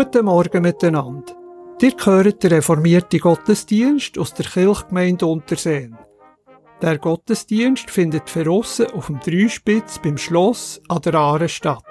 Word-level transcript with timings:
Guten 0.00 0.26
Morgen 0.26 0.62
miteinander. 0.62 1.34
Ihr 1.82 1.90
gehört 1.90 2.44
den 2.44 2.52
reformierten 2.52 3.18
Gottesdienst 3.18 4.16
aus 4.16 4.32
der 4.32 4.46
Kirchgemeinde 4.46 5.26
Unterseen. 5.26 5.98
Der 6.80 6.98
Gottesdienst 6.98 7.90
findet 7.90 8.30
verrossen 8.30 8.92
auf 8.92 9.06
dem 9.06 9.18
Dreispitz 9.18 9.98
beim 9.98 10.16
Schloss 10.16 10.80
an 10.86 11.02
der 11.02 11.14
Aare 11.14 11.48
statt. 11.48 11.82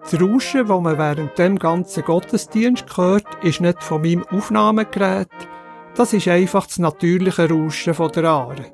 Das 0.00 0.18
Rauschen, 0.18 0.66
das 0.66 0.80
man 0.80 0.96
während 0.96 1.36
dem 1.36 1.58
ganzen 1.58 2.04
Gottesdienst 2.04 2.96
hört, 2.96 3.26
ist 3.44 3.60
nicht 3.60 3.82
von 3.82 4.00
meinem 4.00 4.24
Aufnahmegerät, 4.28 5.28
das 5.96 6.14
ist 6.14 6.26
einfach 6.26 6.66
das 6.66 6.78
natürliche 6.78 7.50
Rauschen 7.50 7.94
der 8.14 8.24
Aare. 8.24 8.72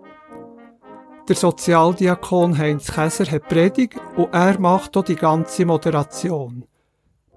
Der 1.28 1.34
Sozialdiakon 1.34 2.56
Heinz 2.56 2.92
Käser 2.92 3.28
hat 3.28 3.48
Predigt 3.48 4.00
und 4.14 4.32
er 4.32 4.60
macht 4.60 4.96
auch 4.96 5.02
die 5.02 5.16
ganze 5.16 5.66
Moderation. 5.66 6.64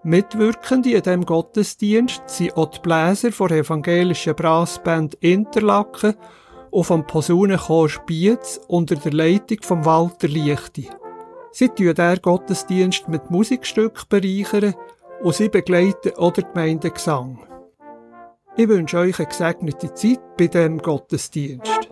Mitwirkende 0.04 0.92
in 0.92 1.02
diesem 1.02 1.26
Gottesdienst 1.26 2.24
sind 2.28 2.56
auch 2.56 2.72
die 2.72 2.80
Bläser 2.80 3.32
der 3.32 3.58
evangelischen 3.58 4.34
Brassband 4.34 5.16
Interlaken 5.16 6.16
und 6.72 6.86
vom 6.86 7.06
Posaunenchor 7.06 7.90
Spiez 7.90 8.62
unter 8.68 8.96
der 8.96 9.12
Leitung 9.12 9.58
von 9.62 9.84
Walter 9.84 10.30
Lichti. 10.30 10.90
Sie 11.52 11.68
tun 11.68 11.94
diesen 11.94 12.22
Gottesdienst 12.22 13.10
mit 13.10 13.30
Musikstücken 13.30 14.04
bereichern 14.08 14.74
und 15.22 15.36
sie 15.36 15.50
begleiten 15.50 16.14
auch 16.16 16.32
den 16.32 16.46
Gemeindegesang. 16.46 17.40
Ich 18.56 18.70
wünsche 18.70 19.00
euch 19.00 19.20
eine 19.20 19.28
gesegnete 19.28 19.94
Zeit 19.94 20.20
bei 20.38 20.48
diesem 20.48 20.78
Gottesdienst. 20.78 21.90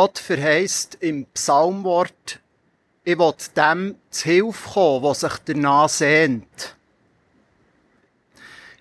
Gott 0.00 0.18
verheißt 0.18 0.96
im 1.00 1.26
Psalmwort, 1.26 2.40
ich 3.04 3.18
will 3.18 3.34
dem 3.54 3.96
zu 4.08 4.24
Hilfe 4.24 4.70
kommen, 4.70 5.02
was 5.02 5.20
sich 5.20 5.34
danach 5.44 5.90
sehnt. 5.90 6.74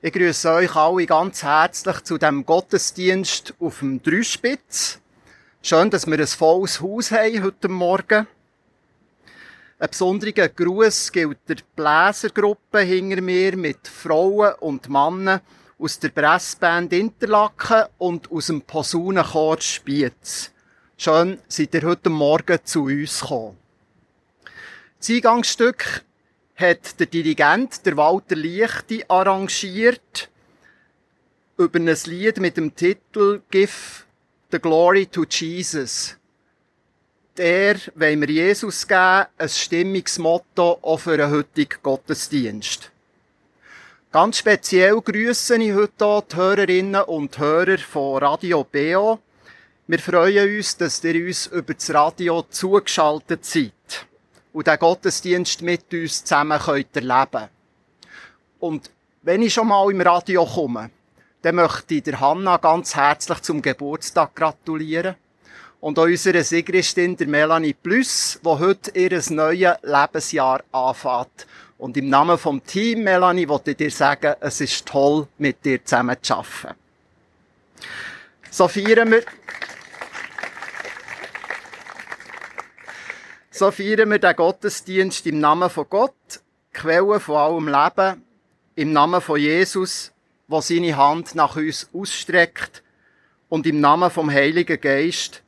Ich 0.01 0.13
grüße 0.13 0.49
euch 0.49 0.73
alle 0.77 1.05
ganz 1.05 1.43
herzlich 1.43 2.05
zu 2.05 2.17
dem 2.17 2.45
Gottesdienst 2.45 3.53
auf 3.59 3.79
dem 3.79 4.01
Dreispitz. 4.01 5.01
Schön, 5.61 5.89
dass 5.89 6.07
wir 6.07 6.17
ein 6.17 6.25
volles 6.25 6.79
Haus 6.79 7.11
haben 7.11 7.43
heute 7.43 7.67
Morgen. 7.67 8.25
Ein 9.77 9.89
besonderer 9.89 10.47
Gruß 10.47 11.11
gilt 11.11 11.39
der 11.49 11.57
Bläsergruppe 11.75 12.79
hinter 12.79 13.19
mir 13.21 13.57
mit 13.57 13.89
Frauen 13.89 14.53
und 14.61 14.87
Männern 14.87 15.41
aus 15.77 15.99
der 15.99 16.11
Pressband 16.11 16.93
Interlaken 16.93 17.87
und 17.97 18.31
aus 18.31 18.45
dem 18.45 18.61
Posaunenchor 18.61 19.59
Spiez. 19.59 20.53
Schön, 21.01 21.39
seid 21.47 21.73
ihr 21.75 21.83
heute 21.83 22.09
Morgen 22.09 22.59
zu 22.65 22.83
uns 22.83 23.21
gekommen. 23.21 23.55
Das 24.99 25.09
Eingangsstück 25.09 26.03
hat 26.57 26.99
der 26.99 27.07
Dirigent, 27.07 27.85
der 27.85 27.95
Walter 27.95 28.35
Lichti, 28.35 29.05
arrangiert 29.07 30.29
über 31.57 31.79
ein 31.79 31.97
Lied 32.03 32.39
mit 32.39 32.57
dem 32.57 32.75
Titel 32.75 33.41
Give 33.49 34.03
the 34.51 34.59
Glory 34.59 35.05
to 35.05 35.23
Jesus. 35.23 36.17
Der 37.37 37.77
wollen 37.95 38.19
wir 38.19 38.29
Jesus 38.29 38.85
geben, 38.85 39.27
ein 39.37 39.47
Stimmungsmotto 39.47 40.79
auch 40.81 40.97
für 40.97 41.15
den 41.15 41.31
heutigen 41.31 41.81
Gottesdienst. 41.81 42.91
Ganz 44.11 44.39
speziell 44.39 44.99
grüße 44.99 45.55
ich 45.63 45.73
heute 45.73 46.23
die 46.29 46.35
Hörerinnen 46.35 47.03
und 47.03 47.37
Hörer 47.37 47.77
von 47.77 48.21
Radio 48.21 48.65
BO, 48.65 49.19
wir 49.89 49.97
freuen 49.97 50.55
uns, 50.55 50.77
dass 50.77 51.03
ihr 51.03 51.25
uns 51.25 51.47
über 51.47 51.73
das 51.73 51.91
Radio 51.91 52.43
zugeschaltet 52.43 53.43
seid 53.43 54.05
und 54.53 54.67
den 54.67 54.77
Gottesdienst 54.77 55.63
mit 55.63 55.91
uns 55.91 56.23
zusammen 56.23 56.59
könnt 56.59 56.95
erleben 56.95 57.49
Und 58.59 58.91
wenn 59.23 59.41
ich 59.41 59.55
schon 59.55 59.67
mal 59.67 59.89
im 59.89 59.99
Radio 60.01 60.45
komme, 60.45 60.91
dann 61.41 61.55
möchte 61.55 61.95
ich 61.95 62.03
der 62.03 62.19
Hanna 62.19 62.57
ganz 62.57 62.95
herzlich 62.95 63.39
zum 63.39 63.63
Geburtstag 63.63 64.35
gratulieren. 64.35 65.15
Und 65.79 65.97
auch 65.97 66.03
unserer 66.03 66.43
Sigristin, 66.43 67.17
der 67.17 67.27
Melanie 67.27 67.73
Plus, 67.73 68.39
die 68.43 68.47
heute 68.47 68.91
ihr 68.91 69.19
neues 69.31 69.73
Lebensjahr 69.81 70.61
anfängt. 70.71 71.47
Und 71.79 71.97
im 71.97 72.09
Namen 72.09 72.37
vom 72.37 72.63
Team, 72.63 73.05
Melanie, 73.05 73.47
wollte 73.47 73.71
ich 73.71 73.77
dir 73.77 73.89
sagen, 73.89 74.35
es 74.39 74.61
ist 74.61 74.85
toll, 74.85 75.27
mit 75.39 75.65
dir 75.65 75.83
zusammen 75.83 76.17
zu 76.21 76.35
arbeiten. 76.35 76.75
So 78.51 78.67
feiern 78.67 79.09
wir 79.11 79.23
So 83.59 83.71
feiern 83.71 84.09
wir 84.09 84.19
den 84.19 84.35
Gottesdienst 84.37 85.27
im 85.27 85.41
Namen 85.41 85.69
von 85.69 85.85
Gott, 85.89 86.39
Quelle 86.71 87.19
von 87.19 87.35
allem 87.35 87.67
Leben, 87.67 88.23
im 88.77 88.93
Namen 88.93 89.19
von 89.19 89.37
Jesus, 89.37 90.13
der 90.47 90.61
seine 90.61 90.95
Hand 90.95 91.35
nach 91.35 91.57
uns 91.57 91.89
ausstreckt, 91.93 92.81
und 93.49 93.67
im 93.67 93.81
Namen 93.81 94.11
vom 94.11 94.31
Heiligen 94.31 94.79
Geist, 94.79 95.43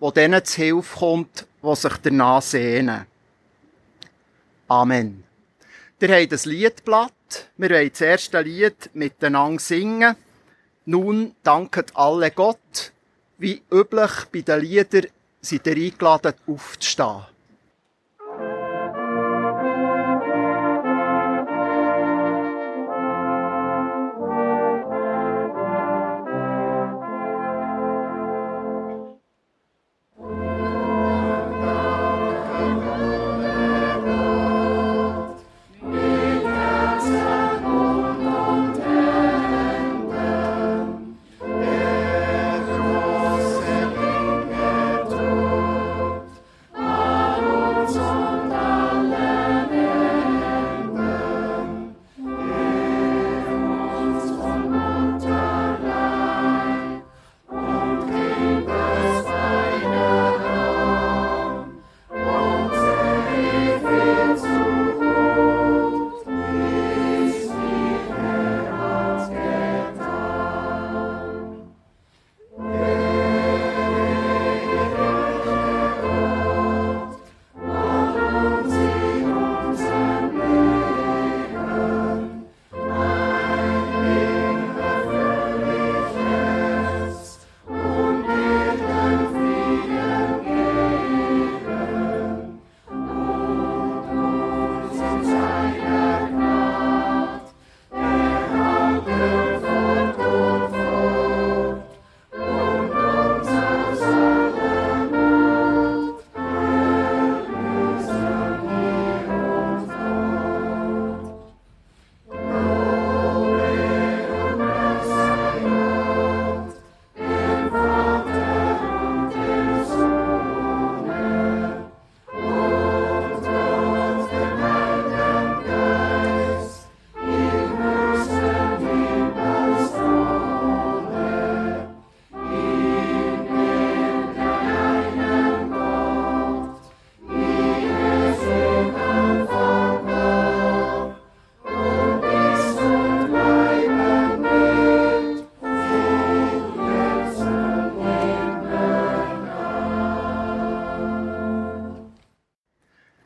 wo 0.00 0.10
denen 0.10 0.44
zu 0.44 0.60
Hilfe 0.60 0.98
kommt, 0.98 1.46
die 1.62 1.76
sich 1.76 1.96
danach 1.98 2.42
sehnen. 2.42 3.06
Amen. 4.66 5.22
Ihr 6.00 6.16
habt 6.16 6.32
das 6.32 6.46
Liedblatt. 6.46 7.12
Wir 7.56 7.70
wollen 7.70 7.90
das 7.90 8.00
erste 8.00 8.40
Lied 8.40 8.90
miteinander 8.92 9.60
singen. 9.60 10.16
Nun 10.84 11.36
danket 11.44 11.94
alle 11.94 12.32
Gott. 12.32 12.90
Wie 13.38 13.62
üblich 13.72 14.10
bei 14.32 14.40
den 14.40 14.62
Liedern 14.62 15.06
seid 15.40 15.68
ihr 15.68 15.76
eingeladen, 15.76 16.34
aufzustehen. 16.48 17.31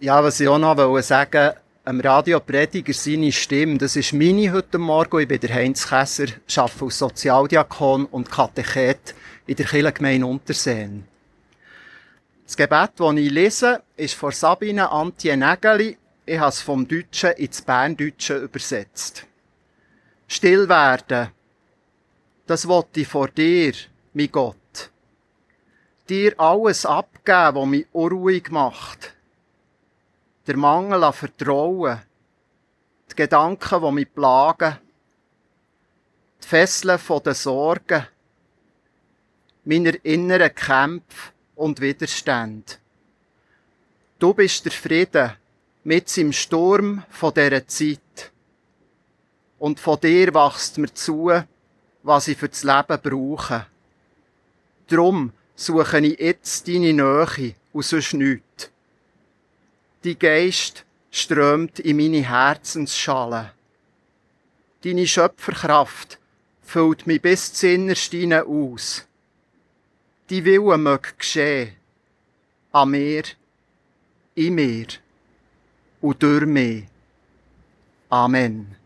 Ja, 0.06 0.22
was 0.22 0.38
ich 0.38 0.46
auch 0.46 0.56
noch 0.56 1.02
sagen 1.02 1.50
am 1.84 1.98
Radioprediger 1.98 2.92
seine 2.92 3.32
Stimme, 3.32 3.76
das 3.76 3.96
ist 3.96 4.12
meine 4.12 4.52
heute 4.52 4.78
Morgen. 4.78 5.18
Ich 5.18 5.26
bin 5.26 5.40
der 5.40 5.52
Heinz 5.52 5.88
Kässer, 5.88 6.26
arbeite 6.56 6.84
als 6.84 6.98
Sozialdiakon 6.98 8.06
und 8.06 8.30
Katechet 8.30 9.16
in 9.48 9.56
der 9.56 9.66
Kirchengemeinde 9.66 10.24
Unterseen. 10.24 11.08
Das 12.44 12.56
Gebet, 12.56 12.90
das 12.96 13.16
ich 13.16 13.32
lese, 13.32 13.82
ist 13.96 14.14
von 14.14 14.30
Sabine 14.30 14.92
Antje 14.92 15.36
Nägeli. 15.36 15.98
Ich 16.24 16.38
habe 16.38 16.50
es 16.50 16.60
vom 16.60 16.86
Deutschen 16.86 17.32
ins 17.32 17.62
Berndeutsche 17.62 18.36
übersetzt. 18.36 19.26
Still 20.28 20.68
werden. 20.68 21.30
Das 22.46 22.68
wollte 22.68 23.00
ich 23.00 23.08
vor 23.08 23.26
dir, 23.26 23.72
mein 24.14 24.30
Gott. 24.30 24.92
Dir 26.08 26.38
alles 26.38 26.86
abgeben, 26.86 27.56
was 27.56 27.66
mich 27.66 27.86
unruhig 27.90 28.52
macht 28.52 29.15
der 30.46 30.56
Mangel 30.56 31.02
an 31.02 31.12
Vertrauen, 31.12 32.00
die 33.10 33.16
Gedanken, 33.16 33.82
die 33.82 33.92
mich 33.92 34.14
plagen, 34.14 34.78
die 36.42 36.46
Fesseln 36.46 37.00
der 37.24 37.34
Sorgen, 37.34 38.06
meiner 39.64 40.04
inneren 40.04 40.54
Kämpfe 40.54 41.32
und 41.56 41.80
Widerstände. 41.80 42.74
Du 44.18 44.32
bist 44.32 44.64
der 44.64 44.72
Frieden 44.72 45.32
mit 45.84 46.16
im 46.16 46.32
Sturm 46.32 47.02
von 47.10 47.34
dieser 47.34 47.66
Zeit. 47.66 48.32
Und 49.58 49.80
von 49.80 50.00
dir 50.00 50.32
wachst 50.34 50.78
mir 50.78 50.92
zu, 50.92 51.32
was 52.02 52.28
ich 52.28 52.38
für 52.38 52.48
das 52.48 52.62
Leben 52.62 53.00
brauche. 53.02 53.66
Drum 54.88 55.32
suche 55.54 55.98
ich 56.00 56.18
jetzt 56.20 56.68
deine 56.68 56.92
Nähe 56.92 57.54
und 57.72 57.84
sonst 57.84 58.14
nichts 58.14 58.45
die 60.06 60.18
Geist 60.18 60.84
strömt 61.10 61.80
in 61.80 61.96
meine 61.96 62.22
Herzensschale. 62.28 63.50
Deine 64.84 65.04
Schöpferkraft 65.04 66.18
füllt 66.62 67.08
mich 67.08 67.20
bis 67.20 67.52
zu 67.52 67.68
Innersteine 67.68 68.44
aus. 68.44 69.04
Die 70.30 70.44
Wille 70.44 70.78
möge 70.78 71.12
geschehen. 71.18 71.74
An 72.70 72.90
mir, 72.90 73.24
in 74.36 74.54
mir 74.54 74.86
und 76.00 76.22
durch 76.22 76.46
mich. 76.46 76.84
Amen. 78.08 78.76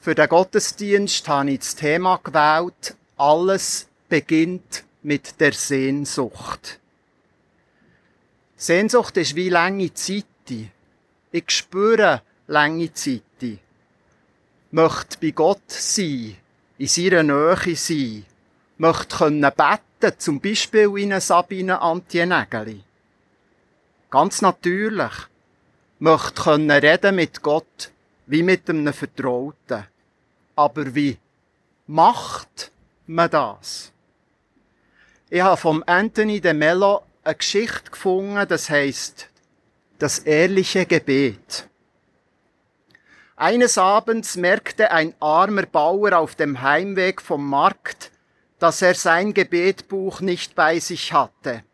Für 0.00 0.14
den 0.14 0.28
Gottesdienst 0.28 1.28
habe 1.28 1.50
ich 1.50 1.58
das 1.58 1.74
Thema 1.74 2.18
gewählt, 2.22 2.96
alles 3.18 3.88
beginnt 4.08 4.84
mit 5.02 5.38
der 5.38 5.52
Sehnsucht. 5.52 6.80
Sehnsucht 8.64 9.18
ist 9.18 9.36
wie 9.36 9.50
lange 9.50 9.92
Zeit. 9.92 10.24
Ich 11.32 11.50
spüre 11.50 12.22
lange 12.46 12.90
Zeit. 12.94 13.22
Möchte 14.70 15.18
bei 15.20 15.32
Gott 15.32 15.68
sein, 15.68 16.36
in 16.78 16.86
seiner 16.86 17.22
Nähe 17.22 17.76
sein, 17.76 18.24
möchte 18.78 19.16
können 19.18 19.42
beten, 19.42 20.18
zum 20.18 20.40
Beispiel 20.40 20.96
in 20.96 21.12
eine 21.12 21.20
Sabine 21.20 21.82
Antienägeli. 21.82 22.82
Ganz 24.10 24.40
natürlich. 24.40 25.12
Möchte 25.98 26.42
können 26.42 26.70
reden 26.70 27.16
mit 27.16 27.42
Gott, 27.42 27.90
wie 28.26 28.42
mit 28.42 28.70
einem 28.70 28.94
Vertrauten. 28.94 29.84
Aber 30.56 30.94
wie 30.94 31.18
macht 31.86 32.72
man 33.06 33.28
das? 33.28 33.92
Ich 35.28 35.42
habe 35.42 35.58
vom 35.58 35.84
Anthony 35.86 36.40
de 36.40 36.54
Mello 36.54 37.02
eine 37.24 37.34
Geschichte 37.36 37.90
gefunden, 37.90 38.46
das 38.48 38.70
heißt 38.70 39.28
das 39.98 40.18
ehrliche 40.18 40.86
Gebet. 40.86 41.68
Eines 43.36 43.78
Abends 43.78 44.36
merkte 44.36 44.90
ein 44.90 45.14
armer 45.18 45.66
Bauer 45.66 46.18
auf 46.18 46.34
dem 46.34 46.62
Heimweg 46.62 47.20
vom 47.20 47.48
Markt, 47.48 48.10
dass 48.58 48.82
er 48.82 48.94
sein 48.94 49.34
Gebetbuch 49.34 50.20
nicht 50.20 50.54
bei 50.54 50.78
sich 50.78 51.12
hatte. 51.12 51.64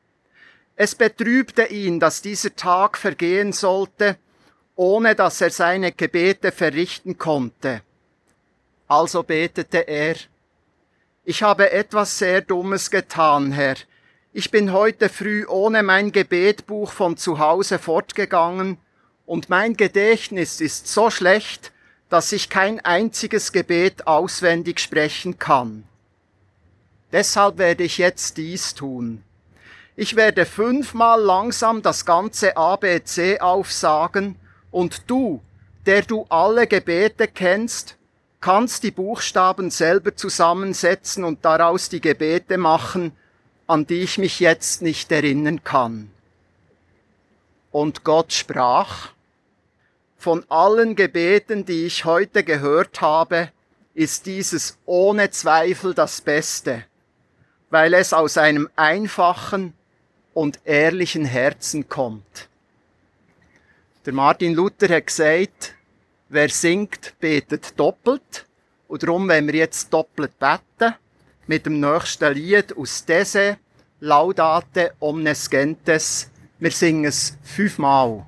Es 0.76 0.94
betrübte 0.94 1.64
ihn, 1.64 2.00
dass 2.00 2.22
dieser 2.22 2.56
Tag 2.56 2.96
vergehen 2.96 3.52
sollte, 3.52 4.16
ohne 4.76 5.14
dass 5.14 5.40
er 5.40 5.50
seine 5.50 5.92
Gebete 5.92 6.52
verrichten 6.52 7.18
konnte. 7.18 7.82
Also 8.88 9.22
betete 9.22 9.86
er, 9.86 10.16
ich 11.24 11.42
habe 11.42 11.70
etwas 11.70 12.18
sehr 12.18 12.40
Dummes 12.40 12.90
getan, 12.90 13.52
Herr. 13.52 13.76
Ich 14.32 14.52
bin 14.52 14.72
heute 14.72 15.08
früh 15.08 15.44
ohne 15.44 15.82
mein 15.82 16.12
Gebetbuch 16.12 16.92
von 16.92 17.16
zu 17.16 17.40
Hause 17.40 17.80
fortgegangen 17.80 18.78
und 19.26 19.48
mein 19.48 19.76
Gedächtnis 19.76 20.60
ist 20.60 20.86
so 20.86 21.10
schlecht, 21.10 21.72
dass 22.08 22.30
ich 22.30 22.48
kein 22.48 22.78
einziges 22.78 23.50
Gebet 23.50 24.06
auswendig 24.06 24.78
sprechen 24.78 25.40
kann. 25.40 25.82
Deshalb 27.10 27.58
werde 27.58 27.82
ich 27.82 27.98
jetzt 27.98 28.36
dies 28.36 28.74
tun. 28.74 29.24
Ich 29.96 30.14
werde 30.14 30.46
fünfmal 30.46 31.20
langsam 31.20 31.82
das 31.82 32.06
ganze 32.06 32.56
ABC 32.56 33.40
aufsagen 33.40 34.36
und 34.70 35.10
du, 35.10 35.42
der 35.86 36.02
du 36.02 36.24
alle 36.28 36.68
Gebete 36.68 37.26
kennst, 37.26 37.96
kannst 38.40 38.84
die 38.84 38.92
Buchstaben 38.92 39.72
selber 39.72 40.14
zusammensetzen 40.14 41.24
und 41.24 41.44
daraus 41.44 41.88
die 41.88 42.00
Gebete 42.00 42.58
machen, 42.58 43.10
an 43.70 43.86
die 43.86 44.00
ich 44.00 44.18
mich 44.18 44.40
jetzt 44.40 44.82
nicht 44.82 45.12
erinnern 45.12 45.62
kann. 45.62 46.10
Und 47.70 48.02
Gott 48.02 48.32
sprach, 48.32 49.12
von 50.16 50.44
allen 50.48 50.96
Gebeten, 50.96 51.64
die 51.64 51.86
ich 51.86 52.04
heute 52.04 52.42
gehört 52.42 53.00
habe, 53.00 53.52
ist 53.94 54.26
dieses 54.26 54.76
ohne 54.86 55.30
Zweifel 55.30 55.94
das 55.94 56.20
Beste, 56.20 56.84
weil 57.70 57.94
es 57.94 58.12
aus 58.12 58.36
einem 58.38 58.68
einfachen 58.74 59.72
und 60.34 60.58
ehrlichen 60.64 61.24
Herzen 61.24 61.88
kommt. 61.88 62.48
Der 64.04 64.12
Martin 64.12 64.52
Luther 64.52 64.88
hat 64.88 65.06
gesagt, 65.06 65.76
wer 66.28 66.48
singt, 66.48 67.14
betet 67.20 67.78
doppelt. 67.78 68.46
Und 68.88 69.04
darum, 69.04 69.28
wenn 69.28 69.46
wir 69.46 69.54
jetzt 69.54 69.92
doppelt 69.92 70.36
beten, 70.40 70.96
mit 71.50 71.66
dem 71.66 71.80
nächsten 71.80 72.32
Lied 72.32 72.76
aus 72.76 73.04
Dese, 73.04 73.56
Laudate 73.98 74.92
Omnes 75.00 75.50
Gentes. 75.50 76.30
Wir 76.60 76.70
singen 76.70 77.06
es 77.06 77.36
fünfmal. 77.42 78.24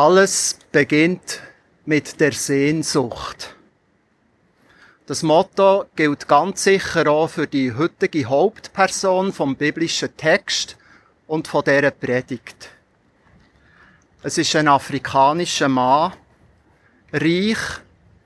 Alles 0.00 0.56
beginnt 0.70 1.40
mit 1.84 2.20
der 2.20 2.30
Sehnsucht. 2.30 3.56
Das 5.06 5.24
Motto 5.24 5.86
gilt 5.96 6.28
ganz 6.28 6.62
sicher 6.62 7.08
auch 7.08 7.26
für 7.26 7.48
die 7.48 7.74
heutige 7.74 8.26
Hauptperson 8.26 9.32
vom 9.32 9.56
biblischen 9.56 10.16
Text 10.16 10.76
und 11.26 11.48
von 11.48 11.64
dieser 11.64 11.90
Predigt. 11.90 12.70
Es 14.22 14.38
ist 14.38 14.54
ein 14.54 14.68
afrikanischer 14.68 15.68
Mann, 15.68 16.12
reich 17.12 17.58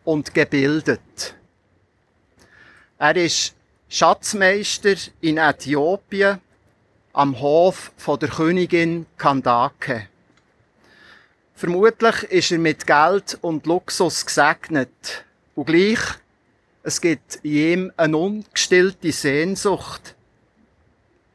und 0.04 0.34
gebildet. 0.34 1.34
Er 2.98 3.16
ist 3.16 3.54
Schatzmeister 3.88 4.96
in 5.22 5.38
Äthiopien 5.38 6.38
am 7.14 7.40
Hof 7.40 7.92
von 7.96 8.18
der 8.18 8.28
Königin 8.28 9.06
Kandake. 9.16 10.11
Vermutlich 11.62 12.24
ist 12.24 12.50
er 12.50 12.58
mit 12.58 12.88
Geld 12.88 13.38
und 13.40 13.66
Luxus 13.66 14.26
gesegnet. 14.26 15.24
Und 15.54 15.66
gleich, 15.66 16.00
es 16.82 17.00
gibt 17.00 17.36
in 17.44 17.52
ihm 17.52 17.92
eine 17.96 18.16
ungestillte 18.16 19.12
Sehnsucht. 19.12 20.16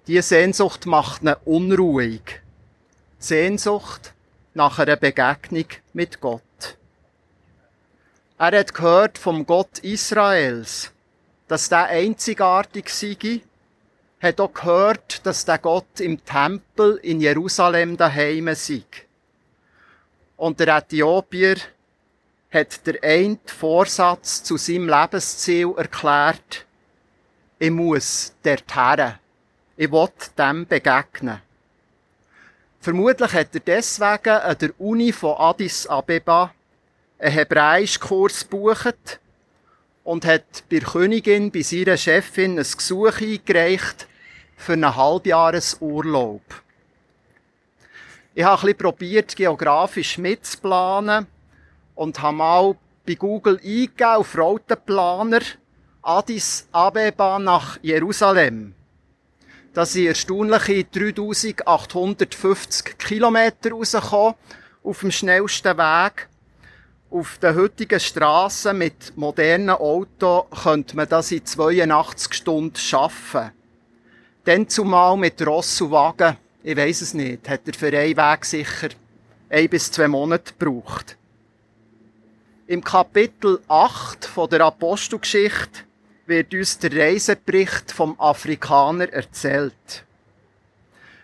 Diese 0.06 0.24
Sehnsucht 0.24 0.86
macht 0.86 1.24
ihn 1.24 1.34
unruhig. 1.46 2.42
Sehnsucht 3.18 4.14
nach 4.54 4.80
einer 4.80 4.98
Begegnung 4.98 5.68
mit 5.94 6.20
Gott. 6.20 6.76
Er 8.38 8.60
hat 8.60 8.74
gehört 8.74 9.18
vom 9.18 9.46
Gott 9.46 9.80
Israels, 9.80 10.92
dass 11.48 11.70
der 11.70 11.86
einzigartig 11.86 12.90
sei, 12.90 13.40
hat 14.20 14.42
auch 14.42 14.54
gehört, 14.54 15.26
dass 15.26 15.46
der 15.46 15.60
Gott 15.60 16.02
im 16.02 16.22
Tempel 16.26 16.98
in 17.02 17.22
Jerusalem 17.22 17.96
daheim 17.96 18.54
sei. 18.56 18.84
Und 20.38 20.60
der 20.60 20.78
Äthiopier 20.78 21.58
hat 22.52 22.86
der 22.86 23.04
einen 23.04 23.40
Vorsatz 23.46 24.44
zu 24.44 24.58
seinem 24.58 24.88
Lebensziel 24.88 25.74
erklärt. 25.76 26.66
Ich 27.60 27.72
muss 27.72 28.34
dorthin. 28.44 29.16
Ich 29.76 29.92
will 29.92 30.10
dem 30.38 30.66
begegnen. 30.66 31.42
Vermutlich 32.80 33.34
hat 33.34 33.54
er 33.54 33.60
deswegen 33.60 34.30
an 34.30 34.58
der 34.60 34.80
Uni 34.80 35.12
von 35.12 35.36
Addis 35.38 35.88
Abeba 35.88 36.54
einen 37.20 37.34
Hebräischkurs 37.34 38.42
gebucht 38.48 39.20
und 40.04 40.26
hat 40.26 40.64
bei 40.70 40.80
der 40.80 40.88
Königin, 40.88 41.52
bei 41.52 41.66
ihrer 41.70 41.98
Chefin, 41.98 42.58
ein 42.58 42.64
Gesuch 42.64 43.20
eingereicht 43.20 44.08
für 44.56 44.74
einen 44.74 44.96
Halbjahresurlaub. 44.96 46.42
Ich 48.38 48.44
habe 48.44 48.68
ein 48.68 48.78
probiert, 48.78 49.36
geografisch 49.36 50.20
mitzuplanen 50.20 51.26
und 51.96 52.22
habe 52.22 52.38
mal 52.38 52.76
bei 53.04 53.16
Google 53.16 53.56
eingegeben 53.56 54.06
auf 54.06 54.38
Routenplaner 54.38 55.42
Addis 56.04 56.68
Abeba 56.72 57.40
nach 57.40 57.80
Jerusalem. 57.82 58.76
Da 59.74 59.88
sind 59.88 60.06
erstaunliche 60.06 60.84
3850 60.84 63.00
Kilometer 63.00 63.72
rausgekommen 63.72 64.36
auf 64.84 65.00
dem 65.00 65.10
schnellsten 65.10 65.76
Weg. 65.76 66.30
Auf 67.10 67.40
den 67.40 67.56
heutigen 67.56 68.00
Strassen 68.00 68.78
mit 68.78 69.18
modernen 69.18 69.72
Autos 69.72 70.46
könnte 70.62 70.96
man 70.96 71.10
das 71.10 71.32
in 71.32 71.44
82 71.44 72.36
Stunden 72.36 72.76
schaffen. 72.76 73.50
Dann 74.44 74.70
zumal 74.70 75.18
mit 75.18 75.44
Ross 75.44 75.82
und 75.82 75.90
Wagen 75.90 76.38
ich 76.64 76.76
weiß 76.76 77.02
es 77.02 77.14
nicht, 77.14 77.48
hat 77.48 77.68
er 77.68 77.74
für 77.74 77.88
einen 77.88 78.18
Weg 78.18 78.46
sicher 78.46 78.90
ein 79.50 79.70
bis 79.70 79.92
zwei 79.92 80.08
Monate 80.08 80.54
gebraucht. 80.58 81.18
Im 82.66 82.84
Kapitel 82.84 83.62
8 83.68 84.26
von 84.26 84.50
der 84.50 84.62
Apostelgeschichte 84.62 85.84
wird 86.26 86.54
uns 86.54 86.78
der 86.80 86.94
Reisebericht 86.94 87.92
vom 87.92 88.20
Afrikaner 88.20 89.12
erzählt. 89.14 90.04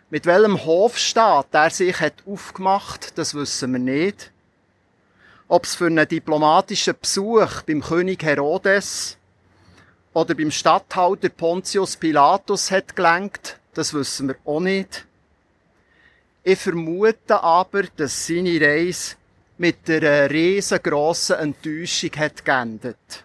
Mit 0.09 0.25
welchem 0.25 0.63
Hofstaat 0.63 1.47
er 1.51 1.69
sich 1.69 1.99
hat 1.99 2.13
aufgemacht, 2.25 3.17
das 3.17 3.33
wissen 3.33 3.73
wir 3.73 3.79
nicht. 3.79 4.31
Ob 5.49 5.65
es 5.65 5.75
für 5.75 5.87
einen 5.87 6.07
diplomatischen 6.07 6.95
Besuch 7.01 7.63
beim 7.63 7.81
König 7.81 8.23
Herodes 8.23 9.17
oder 10.13 10.35
beim 10.35 10.51
Statthalter 10.51 11.29
Pontius 11.29 11.97
Pilatus 11.97 12.71
hat 12.71 12.95
gelenkt, 12.95 13.59
das 13.73 13.93
wissen 13.93 14.29
wir 14.29 14.37
auch 14.45 14.61
nicht. 14.61 15.05
Ich 16.45 16.59
vermute 16.59 17.41
aber, 17.41 17.83
dass 17.83 18.27
seine 18.27 18.59
Reise 18.59 19.15
mit 19.57 19.89
einer 19.89 20.29
riesengroßen 20.29 21.37
Enttäuschung 21.37 22.11
hat 22.17 22.43
geendet. 22.43 23.23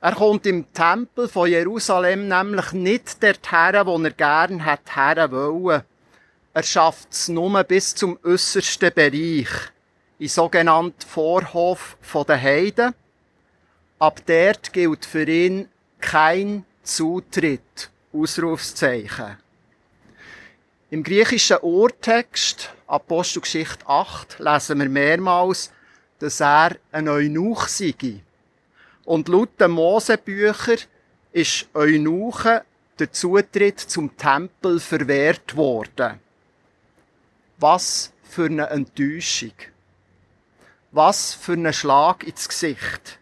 Er 0.00 0.14
kommt 0.14 0.46
im 0.46 0.72
Tempel 0.72 1.28
von 1.28 1.50
Jerusalem 1.50 2.28
nämlich 2.28 2.72
nicht 2.72 3.22
dorthin, 3.22 3.86
wo 3.86 3.98
er 3.98 4.10
gern 4.10 4.64
hat 4.64 4.96
her 4.96 5.30
wollen. 5.30 5.82
Er 6.54 6.62
schafft 6.62 7.12
es 7.12 7.28
nur 7.28 7.62
bis 7.64 7.94
zum 7.94 8.18
äußersten 8.24 8.94
Bereich, 8.94 9.50
in 10.18 10.28
sogenannten 10.28 11.06
Vorhof 11.06 11.98
der 12.26 12.40
Heiden. 12.40 12.94
Ab 13.98 14.22
dort 14.24 14.72
gilt 14.72 15.04
für 15.04 15.28
ihn 15.28 15.68
kein 16.00 16.64
Zutritt. 16.82 17.90
Ausrufszeichen. 18.14 19.36
Im 20.88 21.02
griechischen 21.02 21.58
Urtext, 21.62 22.72
Apostelgeschichte 22.86 23.88
8, 23.88 24.38
lesen 24.38 24.78
wir 24.78 24.88
mehrmals, 24.88 25.72
dass 26.20 26.40
er 26.40 26.76
ein 26.92 27.08
Eunuch 27.08 27.66
sei. 27.66 28.22
Und 29.04 29.26
laut 29.26 29.60
den 29.60 29.72
Mosebücher 29.72 30.76
ist 31.32 31.66
Eunuchen 31.74 32.60
der 33.00 33.10
Zutritt 33.10 33.80
zum 33.80 34.16
Tempel 34.16 34.78
verwehrt 34.78 35.56
worden. 35.56 36.20
Was 37.58 38.12
für 38.22 38.46
eine 38.46 38.68
Enttäuschung. 38.68 39.54
Was 40.92 41.34
für 41.34 41.54
ein 41.54 41.72
Schlag 41.72 42.22
ins 42.22 42.48
Gesicht. 42.48 43.18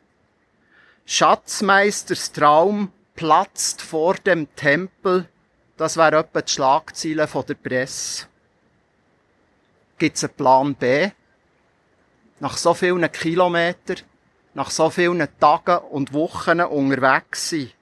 Schatzmeisters 1.07 2.31
Traum 2.33 2.93
platzt 3.15 3.81
vor 3.81 4.17
dem 4.17 4.55
Tempel 4.55 5.29
das 5.77 5.97
wäre 5.97 6.19
etwa 6.19 6.41
die 6.41 6.53
Schlagzeile 6.53 7.27
der 7.27 7.55
Presse. 7.55 8.27
Gibt 9.99 10.17
es 10.17 10.25
einen 10.25 10.35
Plan 10.35 10.75
B? 10.75 11.11
Nach 12.41 12.57
so 12.57 12.75
vielen 12.75 13.11
Kilometern, 13.11 13.99
nach 14.55 14.71
so 14.71 14.91
vielen 14.91 15.27
Tagen 15.41 15.79
und 15.91 16.13
Wochen 16.13 16.61
unterwegs 16.61 17.51
sein? 17.51 17.73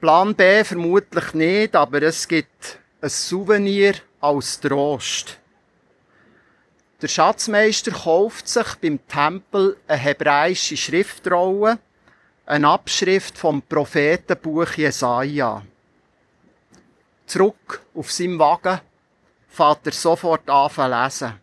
Plan 0.00 0.34
B 0.34 0.64
vermutlich 0.64 1.32
nicht, 1.34 1.76
aber 1.76 2.02
es 2.02 2.26
gibt 2.26 2.78
ein 3.00 3.08
Souvenir 3.08 3.94
als 4.20 4.60
Trost. 4.60 5.38
Der 7.00 7.08
Schatzmeister 7.08 7.92
kauft 7.92 8.48
sich 8.48 8.74
beim 8.76 9.06
Tempel 9.08 9.76
eine 9.88 9.98
hebräische 9.98 10.76
Schriftrolle, 10.76 11.78
eine 12.46 12.68
Abschrift 12.68 13.38
vom 13.38 13.62
Prophetenbuch 13.62 14.72
Jesaja 14.74 15.62
zurück 17.32 17.80
auf 17.94 18.12
seinem 18.12 18.38
Wagen, 18.38 18.80
fährt 19.48 19.86
er 19.86 19.92
sofort 19.92 20.50
an 20.50 20.70
zu 20.70 20.86
lesen. 20.86 21.40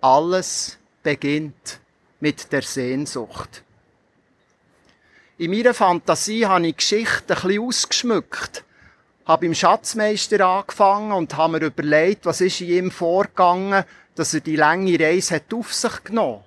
Alles 0.00 0.78
beginnt 1.02 1.80
mit 2.20 2.52
der 2.52 2.62
Sehnsucht. 2.62 3.64
In 5.38 5.50
meiner 5.50 5.74
Fantasie 5.74 6.46
habe 6.46 6.66
ich 6.68 6.74
die 6.74 6.76
Geschichte 6.76 7.34
ein 7.34 7.42
bisschen 7.42 7.62
ausgeschmückt. 7.62 8.64
Habe 9.26 9.46
beim 9.46 9.54
Schatzmeister 9.54 10.46
angefangen 10.46 11.12
und 11.12 11.36
habe 11.36 11.58
mir 11.58 11.66
überlegt, 11.66 12.26
was 12.26 12.40
ist 12.40 12.60
in 12.60 12.68
ihm 12.68 12.90
vorgegangen, 12.92 13.84
dass 14.14 14.34
er 14.34 14.40
die 14.40 14.56
lange 14.56 15.00
Reise 15.00 15.36
hat 15.36 15.52
auf 15.52 15.74
sich 15.74 16.04
genommen 16.04 16.44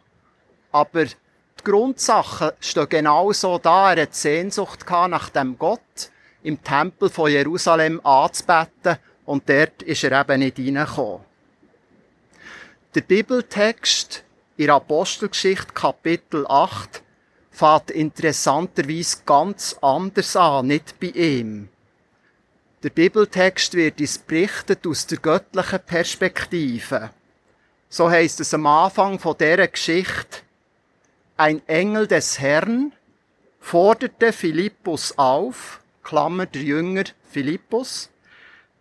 Aber 0.71 1.05
die 1.05 1.15
Grundsachen 1.63 2.51
stehen 2.61 2.89
genauso 2.89 3.57
da. 3.57 3.93
Er 3.93 4.03
hat 4.03 4.15
Sehnsucht 4.15 4.85
nach 4.89 5.29
dem 5.29 5.57
Gott 5.57 6.11
im 6.43 6.61
Tempel 6.63 7.09
von 7.09 7.31
Jerusalem 7.31 7.99
anzubeten 8.05 8.97
und 9.25 9.47
dort 9.49 9.81
ist 9.83 10.03
er 10.03 10.21
eben 10.21 10.39
nicht 10.39 10.59
reingekommen. 10.59 11.21
Der 12.95 13.01
Bibeltext 13.01 14.23
in 14.57 14.69
Apostelgeschichte 14.69 15.73
Kapitel 15.73 16.45
8 16.47 17.01
fängt 17.49 17.91
interessanterweise 17.91 19.17
ganz 19.25 19.75
anders 19.81 20.35
an, 20.35 20.67
nicht 20.67 20.99
bei 20.99 21.07
ihm. 21.07 21.69
Der 22.83 22.89
Bibeltext 22.89 23.75
wird 23.75 24.01
uns 24.01 24.17
berichtet 24.17 24.85
aus 24.85 25.07
der 25.07 25.19
göttlichen 25.19 25.79
Perspektive. 25.79 27.11
So 27.89 28.09
heißt 28.09 28.41
es 28.41 28.53
am 28.53 28.65
Anfang 28.65 29.19
von 29.19 29.37
dieser 29.37 29.67
Geschichte, 29.67 30.39
ein 31.37 31.67
Engel 31.67 32.07
des 32.07 32.39
Herrn 32.39 32.91
forderte 33.59 34.33
Philippus 34.33 35.17
auf, 35.17 35.79
Klammer 36.03 36.45
der 36.45 36.61
Jünger 36.61 37.05
Philippus, 37.31 38.09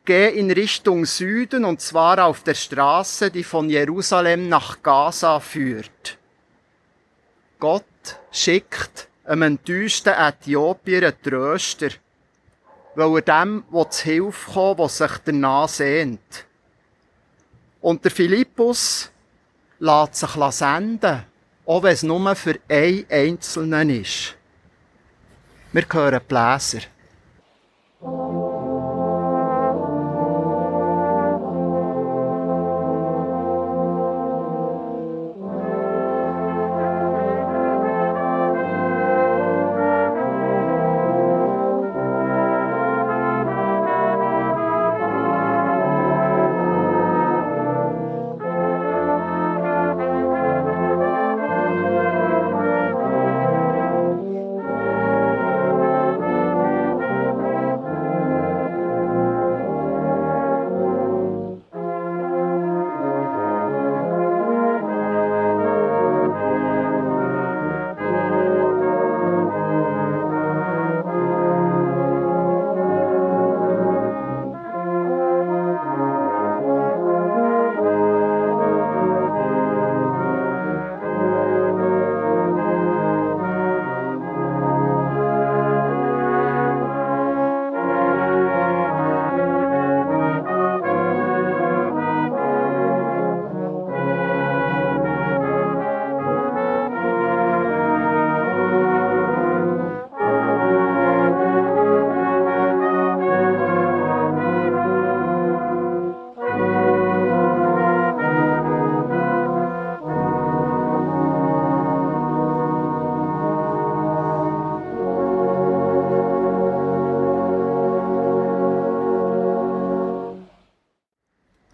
geh 0.04 0.28
in 0.28 0.50
Richtung 0.50 1.06
Süden 1.06 1.64
und 1.64 1.80
zwar 1.80 2.24
auf 2.24 2.42
der 2.42 2.54
Straße, 2.54 3.30
die 3.30 3.44
von 3.44 3.70
Jerusalem 3.70 4.48
nach 4.48 4.82
Gaza 4.82 5.40
führt. 5.40 6.18
Gott 7.58 7.84
schickt 8.32 9.08
einem 9.24 9.42
enttäuschten 9.42 10.12
Äthiopier 10.12 11.08
einen 11.08 11.22
Tröster, 11.22 11.90
weil 12.96 13.16
er 13.16 13.44
dem 13.44 13.64
zu 13.88 14.02
Hilfe 14.02 14.52
kommen 14.52 14.76
der 14.76 14.88
sich 14.88 15.12
danach 15.24 15.68
sehnt. 15.68 16.46
Und 17.80 18.04
der 18.04 18.10
Philippus 18.10 19.10
lässt 19.78 20.16
sich 20.16 20.30
senden, 20.50 21.24
auch 21.66 21.82
wenn 21.82 21.92
es 21.92 22.02
nur 22.02 22.34
für 22.34 22.58
einen 22.68 23.06
Einzelnen 23.10 23.90
ist. 23.90 24.36
Wir 25.72 25.86
hören 25.90 26.20
Bläser. 26.26 26.80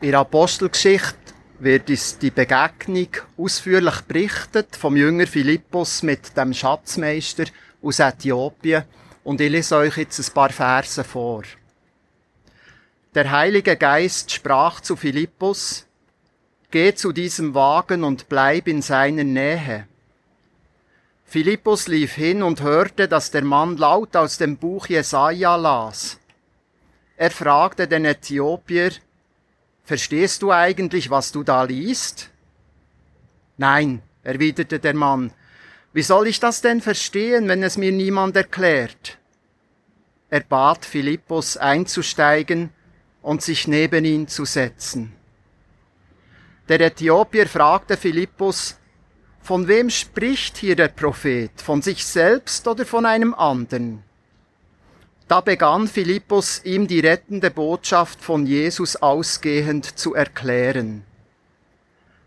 In 0.09 0.13
der 0.13 0.21
Apostelgeschichte 0.21 1.19
wird 1.59 1.91
uns 1.91 2.17
die 2.17 2.31
Begegnung 2.31 3.09
ausführlich 3.37 4.01
berichtet 4.01 4.75
vom 4.75 4.97
Jünger 4.97 5.27
Philippus 5.27 6.03
mit 6.03 6.35
dem 6.35 6.55
Schatzmeister 6.55 7.45
aus 7.83 7.99
Äthiopien 7.99 8.85
und 9.23 9.39
ich 9.43 9.51
lese 9.51 9.77
euch 9.77 9.99
jetzt 9.99 10.19
ein 10.19 10.33
paar 10.33 10.49
Verse 10.49 11.05
vor. 11.05 11.43
Der 13.15 13.31
Heilige 13.31 13.77
Geist 13.77 14.33
sprach 14.33 14.81
zu 14.81 14.97
Philippus, 14.97 15.85
Geh 16.71 16.95
zu 16.95 17.13
diesem 17.13 17.55
Wagen 17.55 18.03
und 18.03 18.31
bleib 18.31 18.67
in 18.67 18.81
seiner 18.81 19.25
Nähe. 19.25 19.89
Philippus 21.27 21.87
lief 21.87 22.15
hin 22.15 22.43
und 22.43 22.63
hörte, 22.63 23.09
dass 23.09 23.31
der 23.31 23.45
Mann 23.45 23.77
laut 23.77 24.17
aus 24.17 24.39
dem 24.39 24.57
Buch 24.57 24.87
Jesaja 24.87 25.57
las. 25.57 26.19
Er 27.19 27.31
fragte 27.31 27.87
den 27.87 28.07
Äthiopier, 28.07 28.93
Verstehst 29.89 30.43
du 30.43 30.53
eigentlich, 30.53 31.09
was 31.09 31.33
du 31.33 31.43
da 31.43 31.63
liest? 31.63 32.29
Nein, 33.57 34.03
erwiderte 34.23 34.79
der 34.79 34.93
Mann. 34.93 35.33
Wie 35.95 36.03
soll 36.03 36.27
ich 36.27 36.41
das 36.41 36.61
denn 36.61 36.83
verstehen, 36.83 37.49
wenn 37.49 37.63
es 37.63 37.79
mir 37.79 37.91
niemand 37.91 38.37
erklärt? 38.37 39.17
Er 40.29 40.41
bat 40.41 40.85
Philippus 40.85 41.57
einzusteigen 41.57 42.69
und 43.23 43.41
sich 43.41 43.67
neben 43.67 44.05
ihn 44.05 44.29
zu 44.29 44.45
setzen. 44.45 45.15
Der 46.69 46.83
Äthiopier 46.83 47.47
fragte 47.47 47.97
Philippus, 47.97 48.77
von 49.41 49.69
wem 49.69 49.89
spricht 49.89 50.59
hier 50.59 50.77
der 50.77 50.89
Prophet, 50.89 51.63
von 51.63 51.81
sich 51.81 52.05
selbst 52.05 52.69
oder 52.69 52.85
von 52.85 53.07
einem 53.07 53.33
anderen? 53.33 54.05
Da 55.29 55.43
begann 55.43 55.89
Philippus 55.89 56.65
ihm 56.65 56.89
die 56.89 57.01
rettende 57.01 57.51
Botschaft 57.51 58.23
von 58.23 58.47
Jesus 58.47 58.97
ausgehend 58.97 59.99
zu 59.99 60.15
erklären. 60.15 61.05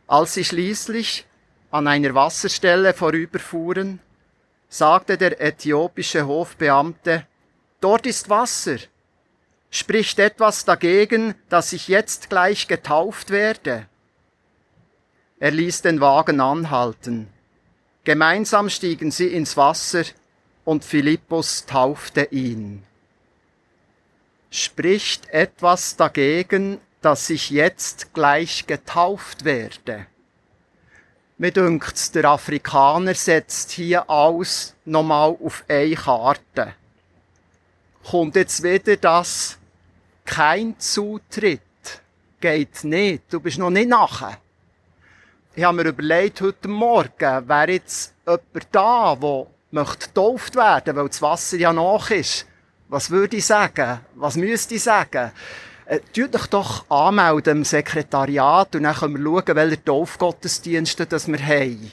Als 0.05 0.35
sie 0.35 0.45
schließlich 0.45 1.25
an 1.71 1.87
einer 1.87 2.13
Wasserstelle 2.13 2.93
vorüberfuhren, 2.93 3.99
sagte 4.69 5.17
der 5.17 5.41
äthiopische 5.41 6.27
Hofbeamte, 6.27 7.25
Dort 7.79 8.05
ist 8.05 8.29
Wasser. 8.29 8.77
Spricht 9.71 10.19
etwas 10.19 10.63
dagegen, 10.63 11.33
dass 11.49 11.73
ich 11.73 11.87
jetzt 11.87 12.29
gleich 12.29 12.67
getauft 12.67 13.31
werde? 13.31 13.87
Er 15.39 15.49
ließ 15.49 15.81
den 15.81 16.01
Wagen 16.01 16.39
anhalten. 16.39 17.29
Gemeinsam 18.03 18.69
stiegen 18.69 19.09
sie 19.09 19.29
ins 19.29 19.57
Wasser 19.57 20.03
und 20.65 20.85
Philippus 20.85 21.65
taufte 21.65 22.25
ihn 22.25 22.83
spricht 24.51 25.29
etwas 25.29 25.95
dagegen, 25.95 26.79
dass 27.01 27.29
ich 27.31 27.49
jetzt 27.49 28.13
gleich 28.13 28.67
getauft 28.67 29.45
werde. 29.45 30.05
Mir 31.37 31.51
dünkt, 31.51 32.13
der 32.13 32.25
Afrikaner 32.25 33.15
setzt 33.15 33.71
hier 33.71 34.07
alles 34.07 34.75
nochmal 34.85 35.35
auf 35.43 35.63
eine 35.67 35.95
Karte. 35.95 36.75
Kommt 38.03 38.35
jetzt 38.35 38.61
wieder 38.61 38.97
das, 38.97 39.57
kein 40.25 40.77
Zutritt, 40.79 41.61
geht 42.39 42.83
nicht, 42.83 43.23
du 43.31 43.39
bist 43.39 43.57
noch 43.57 43.71
nicht 43.71 43.89
nachher. 43.89 44.37
Ich 45.55 45.63
habe 45.63 45.77
mir 45.77 45.89
überlegt, 45.89 46.41
heute 46.41 46.67
Morgen 46.67 47.47
wäre 47.47 47.71
jetzt 47.71 48.13
jemand 48.25 48.67
da, 48.71 49.15
der 49.15 49.47
möchte 49.71 50.07
getauft 50.07 50.55
werden, 50.55 50.95
weil 50.95 51.07
das 51.07 51.21
Wasser 51.21 51.57
ja 51.57 51.73
nach 51.73 52.11
ist. 52.11 52.45
Was 52.91 53.09
würde 53.09 53.37
ich 53.37 53.45
sagen? 53.45 54.01
Was 54.15 54.35
müsste 54.35 54.75
ich 54.75 54.83
sagen? 54.83 55.31
Äh, 55.85 56.01
tut 56.13 56.35
euch 56.35 56.47
doch 56.47 56.89
anmelden 56.89 57.59
im 57.59 57.63
Sekretariat 57.63 58.75
und 58.75 58.83
dann 58.83 58.93
können 58.93 59.17
wir 59.17 59.23
schauen, 59.23 59.55
welche 59.55 59.85
Taufgottesdienste 59.85 61.05
das 61.05 61.29
wir 61.29 61.39
haben. 61.39 61.89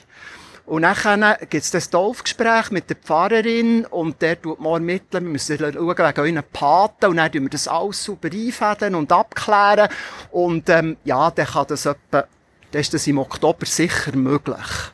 Und 0.65 0.81
dann 0.81 1.35
gibt 1.49 1.63
es 1.63 1.71
das 1.71 1.89
Taufgespräch 1.89 2.71
mit 2.71 2.89
der 2.89 2.97
Pfarrerin 2.97 3.85
und 3.85 4.21
der 4.21 4.41
tut 4.41 4.59
mal 4.59 4.73
ermitteln. 4.73 5.23
Wir 5.23 5.31
müssen 5.31 5.57
schauen 5.57 5.73
wegen 5.73 6.19
euren 6.19 6.43
Paten 6.51 7.05
und 7.05 7.15
dann 7.15 7.31
tun 7.31 7.43
wir 7.43 7.49
das 7.49 7.69
alles 7.69 8.03
super 8.03 8.27
einfäden 8.33 8.93
und 8.93 9.09
abklären. 9.13 9.87
Und 10.31 10.67
ähm, 10.67 10.97
ja, 11.05 11.31
dann 11.31 11.47
kann 11.47 11.65
das 11.69 11.85
etwa, 11.85 12.25
dann 12.71 12.81
ist 12.81 12.93
das 12.93 13.07
im 13.07 13.19
Oktober 13.19 13.65
sicher 13.65 14.13
möglich. 14.17 14.91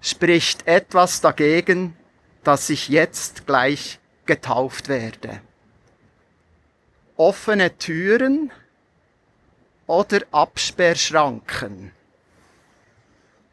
Spricht 0.00 0.64
etwas 0.68 1.20
dagegen, 1.20 1.96
dass 2.44 2.70
ich 2.70 2.88
jetzt 2.88 3.48
gleich 3.48 3.99
getauft 4.30 4.88
werde. 4.88 5.40
Offene 7.16 7.76
Türen 7.76 8.52
oder 9.88 10.20
Absperrschranken? 10.30 11.90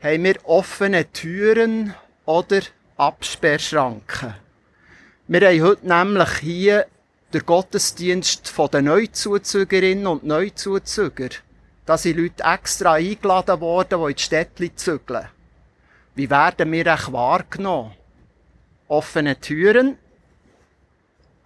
Haben 0.03 0.23
wir 0.23 0.35
offene 0.43 1.11
Türen 1.11 1.95
oder 2.25 2.61
Absperrschranken? 2.95 4.35
Wir 5.27 5.47
haben 5.47 5.63
heute 5.63 5.87
nämlich 5.87 6.29
hier 6.41 6.85
den 7.33 7.43
Gottesdienst 7.43 8.53
der 8.71 8.81
Neuzuzügerinnen 8.83 10.05
und 10.05 10.25
Neuzuzüger. 10.25 11.29
Da 11.87 11.97
sind 11.97 12.17
Leute 12.17 12.43
extra 12.43 12.93
eingeladen 12.93 13.59
worden, 13.61 13.99
die 13.99 14.11
in 14.11 14.15
die 14.15 14.21
Städte 14.21 14.75
zügeln. 14.75 15.27
Wie 16.13 16.29
werden 16.29 16.71
wir 16.71 16.93
auch 16.93 17.11
wahrgenommen? 17.11 17.93
Offene 18.87 19.41
Türen 19.41 19.97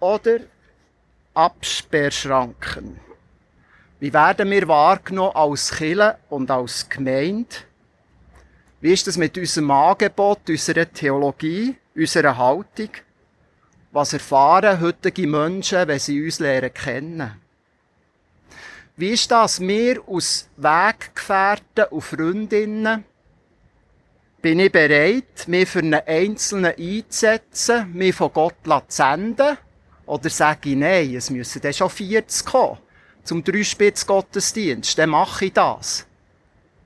oder 0.02 0.40
Absperrschranken. 1.32 2.98
Wie 4.00 4.12
werden 4.12 4.50
wir 4.50 4.66
wahrgenommen 4.66 5.36
als 5.36 5.70
Kille 5.70 6.18
und 6.28 6.50
als 6.50 6.88
Gemeinde? 6.88 7.54
Wie 8.80 8.92
ist 8.92 9.06
das 9.06 9.16
mit 9.16 9.38
unserem 9.38 9.70
Angebot, 9.70 10.50
unserer 10.50 10.92
Theologie, 10.92 11.76
unserer 11.94 12.36
Haltung? 12.36 12.90
Was 13.92 14.12
erfahren 14.12 14.80
heutige 14.80 15.28
Menschen, 15.28 15.86
wenn 15.86 16.00
sie 16.00 16.24
uns 16.24 16.40
lernen 16.40 16.74
kennen? 16.74 17.40
Wie 18.96 19.10
ist 19.10 19.30
das, 19.30 19.60
wir 19.60 20.02
als 20.08 20.48
Weggefährten 20.56 21.84
und 21.90 22.00
Freundinnen, 22.00 23.04
bin 24.42 24.58
ich 24.58 24.72
bereit, 24.72 25.46
mich 25.46 25.68
für 25.68 25.78
einen 25.78 25.94
Einzelnen 25.94 26.74
einzusetzen, 26.76 27.92
mich 27.92 28.16
von 28.16 28.32
Gott 28.32 28.56
zu 28.64 28.80
senden? 28.88 29.58
Oder 30.12 30.28
sage 30.28 30.68
ich, 30.68 30.76
nein, 30.76 31.14
es 31.14 31.30
müssen 31.30 31.62
dann 31.62 31.72
schon 31.72 31.88
40 31.88 32.44
kommen 32.44 32.76
zum 33.24 33.42
Dreispitz-Gottesdienst, 33.42 34.98
dann 34.98 35.08
mache 35.08 35.46
ich 35.46 35.54
das. 35.54 36.06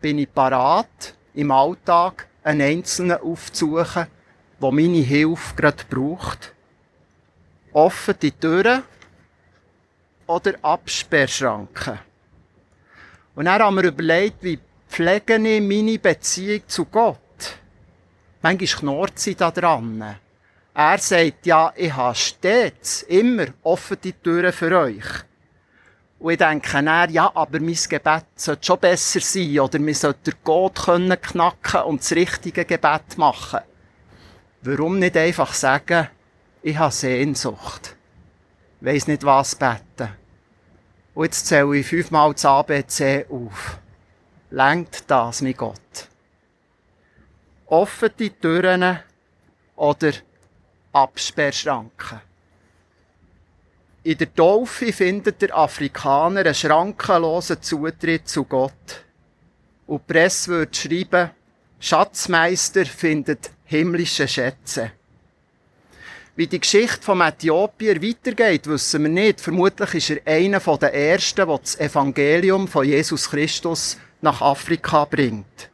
Bin 0.01 0.21
ich 0.21 0.33
parat, 0.33 1.17
im 1.35 1.51
Alltag 1.51 2.29
einen 2.45 2.61
Einzelnen 2.61 3.19
aufzusuchen, 3.21 4.07
der 4.63 4.71
meine 4.71 4.99
Hilfe 4.99 5.57
gerade 5.57 5.83
braucht? 5.91 6.55
Offen 7.73 8.15
die 8.23 8.31
Türen 8.31 8.85
oder 10.29 10.53
Absperrschranken? 10.63 11.99
Und 13.35 13.47
dann 13.47 13.61
haben 13.61 13.75
wir 13.75 13.89
überlegt, 13.89 14.41
wie 14.45 14.61
pflege 14.89 15.35
ich 15.35 15.61
meine 15.61 15.99
Beziehung 15.99 16.63
zu 16.69 16.85
Gott? 16.85 17.19
Manchmal 18.41 18.81
knurrt 18.81 19.19
sie 19.19 19.35
da 19.35 19.51
dran. 19.51 20.17
Er 20.79 20.99
sagt, 20.99 21.47
ja, 21.47 21.73
ich 21.75 21.91
habe 21.91 22.15
stets, 22.15 23.01
immer 23.05 23.47
offen 23.63 23.97
die 24.05 24.13
Türen 24.13 24.53
für 24.53 24.79
euch. 24.79 25.07
Und 26.19 26.33
ich 26.33 26.37
denke 26.37 26.85
dann, 26.85 27.11
ja, 27.11 27.33
aber 27.35 27.61
mein 27.61 27.79
Gebet 27.89 28.25
sollte 28.35 28.67
schon 28.67 28.81
besser 28.81 29.21
sein, 29.21 29.59
oder 29.59 29.79
wir 29.79 29.95
sollten 29.95 30.35
Gott 30.45 30.85
können 30.85 31.19
knacken 31.19 31.81
und 31.81 32.03
das 32.03 32.13
richtige 32.13 32.67
Gebet 32.67 33.17
machen. 33.17 33.61
Warum 34.61 34.99
nicht 34.99 35.17
einfach 35.17 35.55
sagen, 35.55 36.09
ich 36.63 36.77
habe 36.77 36.93
Sehnsucht. 36.93 37.97
Weiss 38.83 39.07
nicht 39.07 39.25
was 39.25 39.55
beten. 39.55 40.15
Und 41.15 41.25
jetzt 41.25 41.47
zähle 41.47 41.75
ich 41.79 41.87
fünfmal 41.87 42.35
das 42.35 42.45
ABC 42.45 43.25
auf. 43.31 43.79
Lenkt 44.51 45.11
das, 45.11 45.41
mein 45.41 45.57
Gott? 45.57 46.09
Offene 47.65 48.39
Türen 48.39 48.99
oder 49.75 50.13
Absperrschranken? 50.97 52.21
In 54.03 54.17
der 54.17 54.35
Taufe 54.35 54.93
findet 54.93 55.43
der 55.43 55.55
Afrikaner 55.55 56.41
einen 56.41 56.55
schrankenlosen 56.55 57.61
Zutritt 57.61 58.27
zu 58.29 58.45
Gott. 58.45 59.05
Und 59.87 60.03
die 60.09 60.13
Presse 60.13 60.53
wird 60.53 60.77
schreiben, 60.77 61.31
Schatzmeister 61.81 62.87
findet 62.87 63.51
himmlische 63.67 64.27
Schätze. 64.27 64.93
Wie 66.35 66.47
die 66.47 66.61
Geschichte 66.61 67.03
vom 67.03 67.21
Äthiopier 67.21 68.01
weitergeht, 68.03 68.67
wissen 68.67 69.03
wir 69.03 69.11
nicht. 69.11 69.41
Vermutlich 69.41 69.95
ist 69.95 70.11
er 70.11 70.27
einer 70.27 70.61
der 70.61 70.95
Ersten, 70.95 71.47
der 71.47 71.59
das 71.59 71.79
Evangelium 71.79 72.69
von 72.69 72.87
Jesus 72.87 73.29
Christus 73.29 73.99
nach 74.23 74.41
Afrika 74.41 75.05
bringt. 75.05 75.71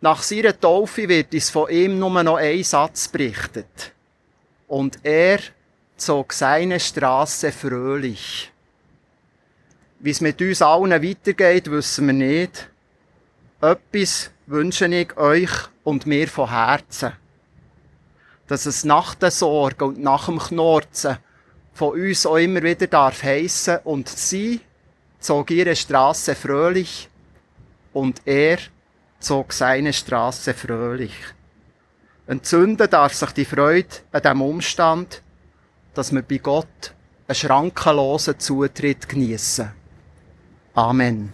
Nach 0.00 0.22
seiner 0.22 0.58
Taufe 0.58 1.08
wird 1.08 1.34
uns 1.34 1.50
von 1.50 1.68
ihm 1.70 1.98
nur 1.98 2.22
noch 2.22 2.36
ein 2.36 2.62
Satz 2.62 3.08
berichtet. 3.08 3.92
Und 4.68 4.98
er 5.02 5.40
zog 5.96 6.32
seine 6.32 6.78
Straße 6.78 7.50
fröhlich. 7.50 8.52
Wie 9.98 10.10
es 10.10 10.20
mit 10.20 10.40
uns 10.40 10.62
allen 10.62 10.92
weitergeht, 10.92 11.68
wissen 11.70 12.06
wir 12.06 12.12
nicht. 12.12 12.70
Etwas 13.60 14.30
wünsche 14.46 14.86
ich 14.86 15.16
euch 15.16 15.50
und 15.82 16.06
mir 16.06 16.28
von 16.28 16.48
Herzen. 16.48 17.14
Dass 18.46 18.66
es 18.66 18.84
nach 18.84 19.16
der 19.16 19.32
Sorge 19.32 19.84
und 19.84 19.98
nach 19.98 20.26
dem 20.26 20.38
Knorzen 20.38 21.18
von 21.74 22.00
uns 22.00 22.24
auch 22.24 22.36
immer 22.36 22.62
wieder 22.62 22.86
darf 22.86 23.24
heissen 23.24 23.78
und 23.82 24.08
sie 24.08 24.60
zog 25.18 25.50
ihre 25.50 25.74
Straße 25.74 26.36
fröhlich 26.36 27.08
und 27.92 28.22
er 28.24 28.58
zog 29.20 29.52
seine 29.52 29.92
Straße 29.92 30.54
fröhlich. 30.54 31.14
Entzünden 32.26 32.90
darf 32.90 33.14
sich 33.14 33.30
die 33.30 33.44
Freude 33.44 33.88
an 34.12 34.22
dem 34.22 34.42
Umstand, 34.42 35.22
dass 35.94 36.12
wir 36.12 36.22
bei 36.22 36.38
Gott 36.38 36.94
einen 37.26 37.34
schrankenlosen 37.34 38.38
Zutritt 38.38 39.08
geniessen. 39.08 39.72
Amen. 40.74 41.32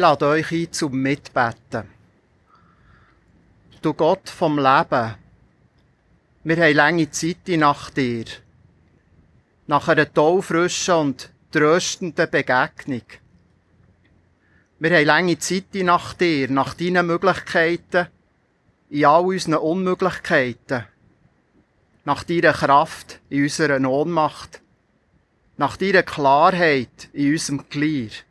Lade 0.00 0.26
euch 0.26 0.50
ein 0.50 0.72
zum 0.72 0.92
Mitbeten. 0.92 1.88
Du 3.82 3.92
Gott 3.92 4.30
vom 4.30 4.56
Leben, 4.56 5.14
wir 6.42 6.56
haben 6.56 6.74
lange 6.74 7.10
Zeit 7.10 7.48
nach 7.48 7.90
dir. 7.90 8.24
Nach 9.66 9.88
einer 9.88 10.12
taufrischen 10.12 10.94
und 10.94 11.30
tröstenden 11.52 12.30
Begegnung. 12.30 13.02
Wir 14.78 14.96
haben 14.96 15.04
lange 15.06 15.38
Zeit 15.38 15.74
nach 15.74 16.14
dir, 16.14 16.50
nach 16.50 16.72
deinen 16.72 17.06
Möglichkeiten, 17.06 18.08
in 18.88 19.04
all 19.04 19.26
unseren 19.26 19.56
Unmöglichkeiten, 19.56 20.86
nach 22.06 22.24
deiner 22.24 22.54
Kraft 22.54 23.20
in 23.28 23.42
unserer 23.42 23.86
Ohnmacht, 23.86 24.62
nach 25.58 25.76
deiner 25.76 26.02
Klarheit 26.02 27.10
in 27.12 27.32
unserem 27.32 27.68
Glied. 27.68 28.24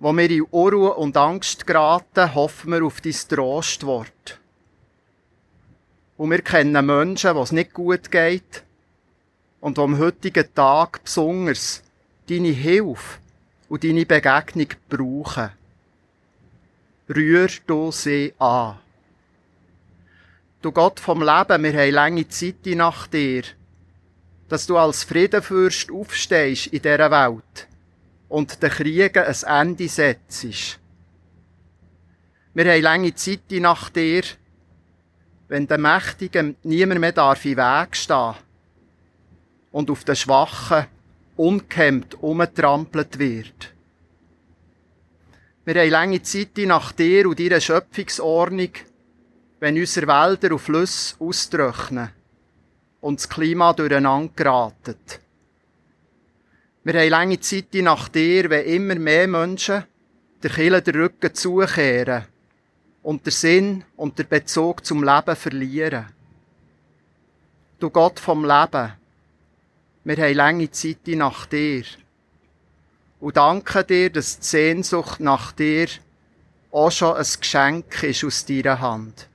Wo 0.00 0.12
wir 0.12 0.30
in 0.30 0.42
Unruhe 0.42 0.94
und 0.94 1.16
Angst 1.16 1.66
geraten, 1.66 2.34
hoffen 2.34 2.70
wir 2.70 2.84
auf 2.84 3.00
dein 3.00 3.12
Trostwort. 3.12 4.38
Und 6.16 6.30
wir 6.30 6.42
kennen 6.42 6.86
Menschen, 6.86 7.34
wo 7.34 7.42
es 7.42 7.52
nicht 7.52 7.72
gut 7.72 8.10
geht 8.10 8.62
und 9.60 9.78
am 9.78 9.98
heutigen 9.98 10.54
Tag 10.54 11.02
besonders 11.02 11.82
deine 12.28 12.48
Hilfe 12.48 13.18
und 13.68 13.82
deine 13.82 14.06
Begegnung 14.06 14.68
brauchen. 14.88 15.50
Rühr 17.08 17.48
du 17.66 17.90
sie 17.90 18.34
an. 18.38 18.78
Du 20.60 20.72
Gott 20.72 21.00
vom 21.00 21.22
Leben, 21.22 21.62
wir 21.62 21.72
haben 21.72 21.92
lange 21.92 22.28
Zeit 22.28 22.66
nach 22.66 23.06
dir, 23.06 23.42
dass 24.48 24.66
du 24.66 24.76
als 24.76 25.04
Friedenfürst 25.04 25.90
aufstehst 25.90 26.68
in 26.68 26.82
dieser 26.82 27.10
Welt 27.10 27.67
und 28.28 28.62
den 28.62 28.70
Kriegen 28.70 29.24
ein 29.24 29.68
Ende 29.68 29.88
setzt. 29.88 30.78
Wir 32.54 32.72
haben 32.72 32.82
lange 32.82 33.14
Zeit 33.14 33.50
nach 33.50 33.88
dir, 33.90 34.22
wenn 35.48 35.66
der 35.66 35.78
Mächtigen 35.78 36.56
niemand 36.62 37.00
mehr 37.00 37.12
darf 37.12 37.44
im 37.44 37.56
Weg 37.56 37.96
stehen 37.96 38.34
und 39.70 39.90
auf 39.90 40.04
den 40.04 40.16
Schwachen 40.16 40.86
unkemmt 41.36 42.20
umgetrampelt 42.22 43.18
wird. 43.18 43.72
Wir 45.64 45.82
haben 45.82 45.90
lange 45.90 46.22
Zeit 46.22 46.56
nach 46.58 46.92
dir 46.92 47.28
und 47.28 47.38
deiner 47.38 47.60
Schöpfungsordnung, 47.60 48.70
wenn 49.60 49.78
unsere 49.78 50.06
Wälder 50.06 50.52
und 50.52 50.58
Flüsse 50.58 51.14
austrocknen 51.18 52.10
und 53.00 53.20
das 53.20 53.28
Klima 53.28 53.72
durcheinander 53.72 54.32
geraten. 54.34 54.96
Wir 56.88 57.02
haben 57.02 57.10
lange 57.10 57.38
Zeit 57.38 57.74
nach 57.74 58.08
dir, 58.08 58.48
wenn 58.48 58.64
immer 58.64 58.94
mehr 58.94 59.28
Menschen 59.28 59.84
der 60.42 60.50
Kirche 60.50 60.80
den 60.80 61.02
Rücken 61.02 61.34
zukehren 61.34 62.24
und 63.02 63.26
der 63.26 63.32
Sinn 63.32 63.84
und 63.94 64.18
der 64.18 64.24
Bezug 64.24 64.86
zum 64.86 65.04
Leben 65.04 65.36
verlieren. 65.36 66.06
Du 67.78 67.90
Gott 67.90 68.18
vom 68.18 68.42
Leben, 68.42 68.94
wir 70.04 70.16
haben 70.16 70.34
lange 70.34 70.70
Zeit 70.70 71.06
nach 71.08 71.44
dir. 71.44 71.84
Und 73.20 73.36
danke 73.36 73.84
dir, 73.84 74.08
dass 74.08 74.38
die 74.38 74.46
Sehnsucht 74.46 75.20
nach 75.20 75.52
dir 75.52 75.88
auch 76.72 76.90
schon 76.90 77.18
ein 77.18 77.26
Geschenk 77.38 78.02
ist 78.02 78.24
aus 78.24 78.46
deiner 78.46 78.80
Hand. 78.80 79.28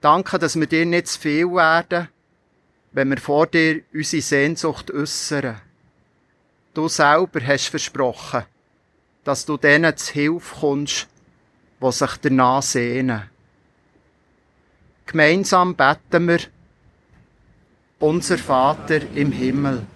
Danke, 0.00 0.40
dass 0.40 0.58
wir 0.58 0.66
dir 0.66 0.86
nicht 0.86 1.06
zu 1.06 1.20
viel 1.20 1.46
werden, 1.52 2.08
wenn 2.90 3.10
wir 3.10 3.18
vor 3.18 3.46
dir 3.46 3.82
unsere 3.92 4.22
Sehnsucht 4.22 4.90
äußern. 4.90 5.60
Du 6.74 6.88
selber 6.88 7.40
hast 7.46 7.68
versprochen, 7.68 8.42
dass 9.22 9.46
du 9.46 9.56
denen 9.56 9.96
zu 9.96 10.12
Hilfe 10.12 10.56
kommst, 10.58 11.06
die 11.80 11.92
sich 11.92 12.16
danach 12.20 12.62
sehnen. 12.62 13.22
Gemeinsam 15.06 15.76
beten 15.76 16.26
wir, 16.26 16.40
unser 18.00 18.38
Vater 18.38 19.02
im 19.14 19.30
Himmel, 19.30 19.86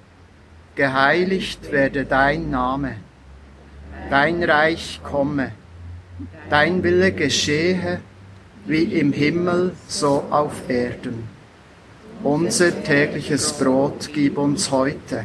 geheiligt 0.76 1.72
werde 1.72 2.04
dein 2.04 2.48
Name, 2.48 2.98
dein 4.08 4.44
Reich 4.44 5.00
komme, 5.02 5.50
dein 6.48 6.84
Wille 6.84 7.10
geschehe, 7.10 8.00
wie 8.66 8.84
im 8.84 9.12
Himmel, 9.12 9.74
so 9.88 10.24
auf 10.30 10.70
Erden. 10.70 11.28
Unser 12.22 12.84
tägliches 12.84 13.52
Brot 13.58 14.10
gib 14.12 14.38
uns 14.38 14.70
heute 14.70 15.24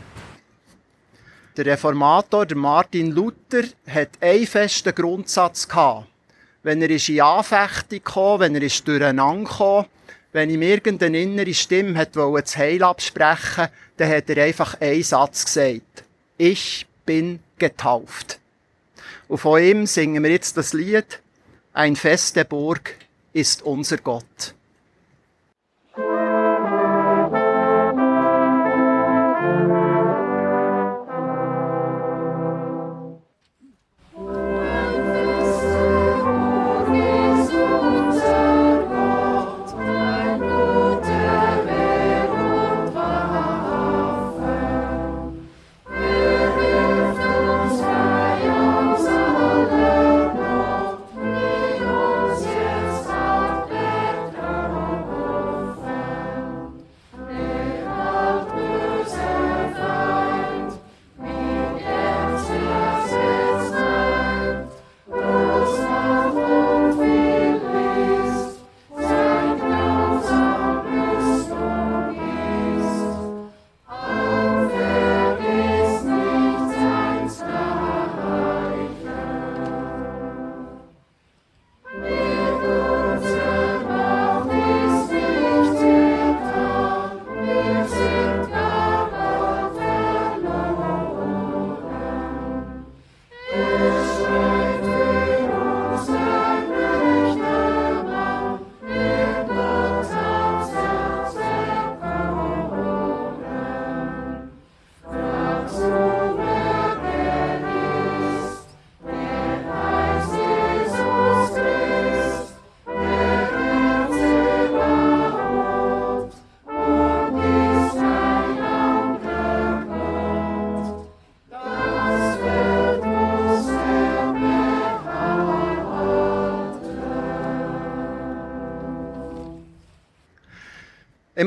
Der 1.57 1.65
Reformator, 1.65 2.45
der 2.45 2.55
Martin 2.57 3.11
Luther, 3.11 3.63
hat 3.87 4.11
einen 4.21 4.47
festen 4.47 4.95
Grundsatz 4.95 5.67
gehabt. 5.67 6.07
Wenn 6.63 6.81
er 6.81 6.89
in 6.89 7.21
Anfechtung 7.21 8.03
kam, 8.03 8.39
wenn 8.39 8.55
er 8.55 8.61
durcheinander 8.61 9.49
kam, 9.49 9.85
wenn 10.31 10.49
ihm 10.49 10.61
irgendeine 10.61 11.21
innere 11.21 11.53
Stimme 11.53 11.97
hat 11.97 12.15
das 12.15 12.55
Heil 12.55 12.83
absprechen 12.83 13.67
dann 13.97 14.09
hat 14.09 14.29
er 14.29 14.45
einfach 14.45 14.79
einen 14.79 15.03
Satz 15.03 15.45
gesagt. 15.45 16.03
Ich 16.37 16.87
bin 17.05 17.39
getauft. 17.57 18.39
Und 19.27 19.39
von 19.39 19.61
ihm 19.61 19.85
singen 19.85 20.23
wir 20.23 20.31
jetzt 20.31 20.57
das 20.57 20.73
Lied 20.73 21.21
Ein 21.73 21.95
feste 21.95 22.45
Burg 22.45 22.95
ist 23.33 23.61
unser 23.61 23.97
Gott. 23.97 24.55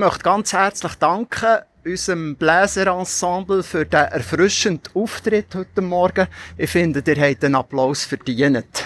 Möchte 0.05 0.23
ganz 0.23 0.53
herzlich 0.53 0.95
danken 0.97 1.61
unserem 1.83 2.37
Bläserensemble 2.37 3.62
für 3.62 3.87
den 3.87 4.01
erfrischenden 4.01 4.95
Auftritt 4.95 5.55
heute 5.55 5.81
Morgen. 5.81 6.27
Ich 6.59 6.69
finde, 6.69 7.03
ihr 7.07 7.23
habt 7.23 7.43
einen 7.43 7.55
Applaus 7.55 8.05
verdient. 8.05 8.85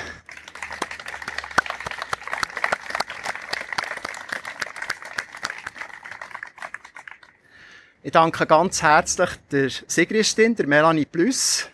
Ich 8.04 8.12
danke 8.12 8.46
ganz 8.46 8.80
herzlich 8.80 9.30
der 9.50 9.70
Sigristin, 9.88 10.54
der 10.54 10.68
Melanie 10.68 11.04
Plus. 11.04 11.68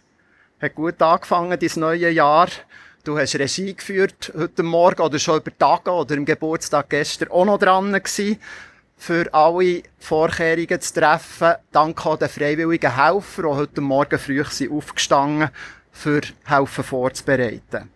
Hat 0.58 0.74
gut 0.74 1.02
angefangen, 1.02 1.58
dieses 1.58 1.76
neue 1.76 2.08
Jahr. 2.08 2.48
Du 3.04 3.18
hast 3.18 3.34
Regie 3.34 3.74
geführt 3.74 4.32
heute 4.34 4.62
Morgen 4.62 5.02
oder 5.02 5.18
schon 5.18 5.40
über 5.40 5.58
Tage 5.58 5.90
oder 5.90 6.14
im 6.14 6.24
Geburtstag 6.24 6.88
gestern 6.88 7.30
auch 7.30 7.44
noch 7.44 7.58
dran 7.58 7.92
gewesen, 7.92 8.38
für 9.04 9.34
alle 9.34 9.82
Vorkehrungen 9.98 10.80
zu 10.80 10.94
treffen. 10.94 11.56
Danke 11.72 12.08
an 12.08 12.18
den 12.20 12.28
freiwilligen 12.30 12.96
Helfer, 12.96 13.42
die 13.42 13.48
heute 13.48 13.80
Morgen 13.82 14.18
früh 14.18 14.42
sind 14.44 14.72
aufgestanden 14.72 15.50
für 15.92 16.22
helfen 16.44 16.84
vorzubereiten. 16.84 17.90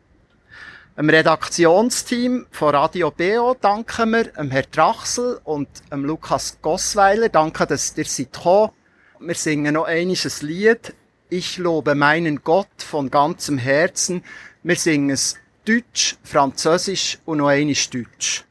Dem 0.98 1.08
Redaktionsteam 1.08 2.46
von 2.50 2.74
Radio 2.74 3.10
BO 3.10 3.56
danken 3.58 4.10
wir, 4.10 4.24
dem 4.24 4.50
Herrn 4.50 4.70
Trachsel 4.70 5.40
und 5.44 5.68
dem 5.90 6.04
Lukas 6.04 6.58
Gossweiler. 6.60 7.30
Danke, 7.30 7.66
dass 7.66 7.96
ihr 7.96 8.04
seid 8.04 8.34
gekommen. 8.34 8.72
Wir 9.18 9.34
singen 9.34 9.74
noch 9.74 9.84
ein 9.84 10.14
Lied. 10.42 10.94
Ich 11.30 11.56
lobe 11.56 11.94
meinen 11.94 12.42
Gott 12.44 12.82
von 12.86 13.10
ganzem 13.10 13.56
Herzen. 13.56 14.22
Wir 14.62 14.76
singen 14.76 15.08
es 15.08 15.36
Deutsch, 15.64 16.18
Französisch 16.22 17.18
und 17.24 17.38
noch 17.38 17.48
einmal 17.48 17.74
Deutsch. 17.90 18.44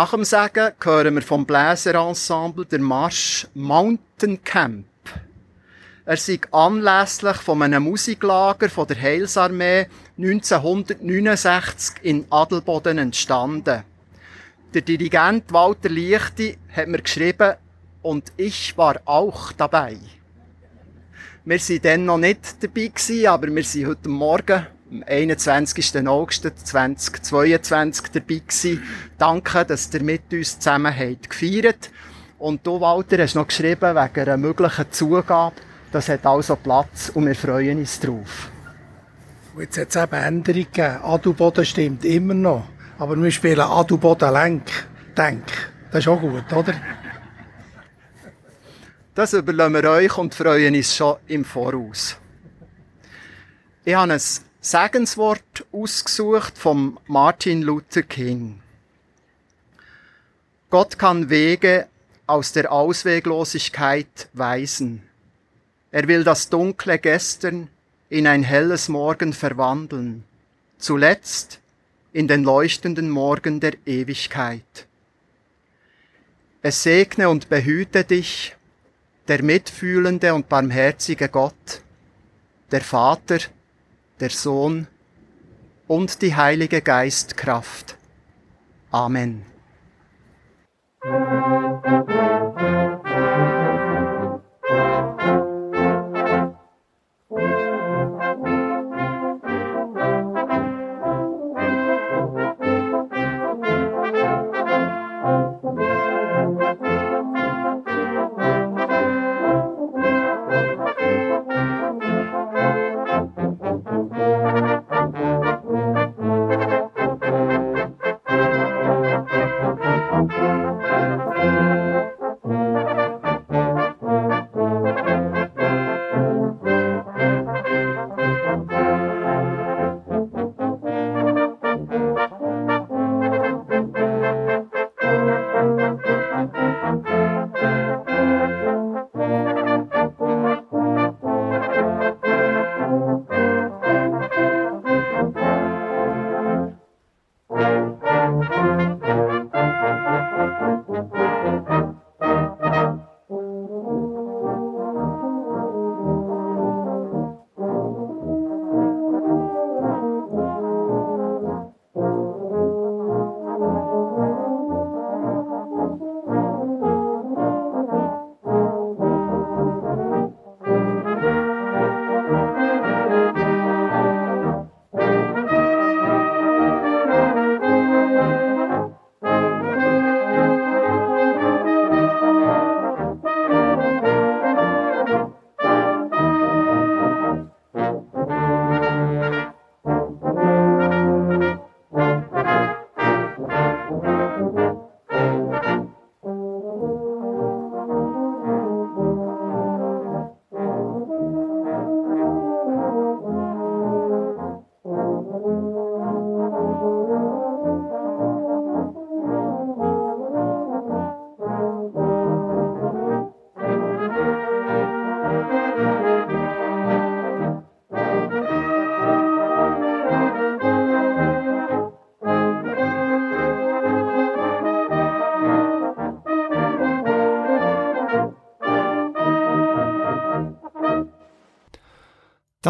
Nach 0.00 0.12
dem 0.12 0.24
Sagen 0.24 0.72
hören 0.82 1.14
wir 1.14 1.20
vom 1.20 1.44
Bläserensemble 1.44 2.64
der 2.64 2.78
Marsch 2.78 3.46
Mountain 3.52 4.42
Camp. 4.42 4.86
Er 6.06 6.16
sei 6.16 6.40
anlässlich 6.52 7.36
von 7.36 7.60
einem 7.60 7.82
Musiklager 7.82 8.70
von 8.70 8.86
der 8.86 8.98
Heilsarmee 8.98 9.88
1969 10.16 11.96
in 12.00 12.24
Adelboden 12.30 12.96
entstanden. 12.96 13.84
Der 14.72 14.80
Dirigent 14.80 15.52
Walter 15.52 15.90
Lichti 15.90 16.56
hat 16.74 16.88
mir 16.88 17.02
geschrieben, 17.02 17.56
und 18.00 18.32
ich 18.38 18.78
war 18.78 19.02
auch 19.04 19.52
dabei. 19.52 19.98
Wir 21.44 21.58
waren 21.58 21.82
dann 21.82 22.06
noch 22.06 22.16
nicht 22.16 22.56
dabei 22.62 22.90
aber 23.28 23.54
wir 23.54 23.64
sind 23.64 23.86
heute 23.86 24.08
Morgen 24.08 24.66
am 24.90 25.04
21. 25.06 26.06
August 26.08 26.42
2022 26.42 28.10
dabei 28.12 28.34
gewesen. 28.34 28.82
Danke, 29.18 29.64
dass 29.64 29.92
ihr 29.94 30.02
mit 30.02 30.32
uns 30.32 30.58
zusammen 30.58 30.94
habt 30.94 31.30
gefeiert. 31.30 31.90
Und 32.38 32.66
du, 32.66 32.80
Walter, 32.80 33.18
hast 33.22 33.34
noch 33.34 33.46
geschrieben 33.46 33.94
wegen 33.94 34.20
einer 34.20 34.36
möglichen 34.36 34.90
Zugabe. 34.90 35.56
Das 35.92 36.08
hat 36.08 36.26
also 36.26 36.56
Platz 36.56 37.10
und 37.14 37.26
wir 37.26 37.34
freuen 37.34 37.78
uns 37.78 38.00
drauf. 38.00 38.50
Und 39.54 39.62
jetzt 39.62 39.78
hat 39.78 39.88
es 39.90 39.96
eben 39.96 40.24
Änderungen 40.24 40.64
gegeben. 40.64 41.02
Adelboden 41.02 41.64
stimmt 41.64 42.04
immer 42.04 42.34
noch. 42.34 42.64
Aber 42.98 43.16
wir 43.16 43.30
spielen 43.30 43.60
Adelboden 43.60 44.32
Lenk. 44.32 44.70
Denk. 45.16 45.44
Das 45.90 46.00
ist 46.00 46.08
auch 46.08 46.20
gut, 46.20 46.52
oder? 46.52 46.74
Das 49.14 49.32
überlassen 49.32 49.74
wir 49.74 49.90
euch 49.90 50.16
und 50.18 50.34
freuen 50.34 50.74
uns 50.74 50.94
schon 50.94 51.16
im 51.26 51.44
Voraus. 51.44 52.16
Ich 53.84 53.94
habe 53.94 54.12
ein 54.12 54.20
Segenswort 54.62 55.64
ausgesucht 55.72 56.58
vom 56.58 56.98
Martin 57.06 57.62
Luther 57.62 58.02
King. 58.02 58.60
Gott 60.68 60.98
kann 60.98 61.30
Wege 61.30 61.88
aus 62.26 62.52
der 62.52 62.70
Ausweglosigkeit 62.70 64.28
weisen. 64.34 65.02
Er 65.90 66.06
will 66.08 66.24
das 66.24 66.50
dunkle 66.50 66.98
Gestern 66.98 67.68
in 68.10 68.26
ein 68.26 68.42
helles 68.42 68.90
Morgen 68.90 69.32
verwandeln, 69.32 70.24
zuletzt 70.76 71.60
in 72.12 72.28
den 72.28 72.44
leuchtenden 72.44 73.08
Morgen 73.08 73.60
der 73.60 73.72
Ewigkeit. 73.86 74.86
Es 76.60 76.82
segne 76.82 77.30
und 77.30 77.48
behüte 77.48 78.04
dich, 78.04 78.54
der 79.26 79.42
mitfühlende 79.42 80.34
und 80.34 80.50
barmherzige 80.50 81.30
Gott, 81.30 81.80
der 82.70 82.82
Vater, 82.82 83.38
der 84.20 84.30
Sohn 84.30 84.86
und 85.88 86.22
die 86.22 86.36
Heilige 86.36 86.82
Geistkraft. 86.82 87.96
Amen. 88.90 89.49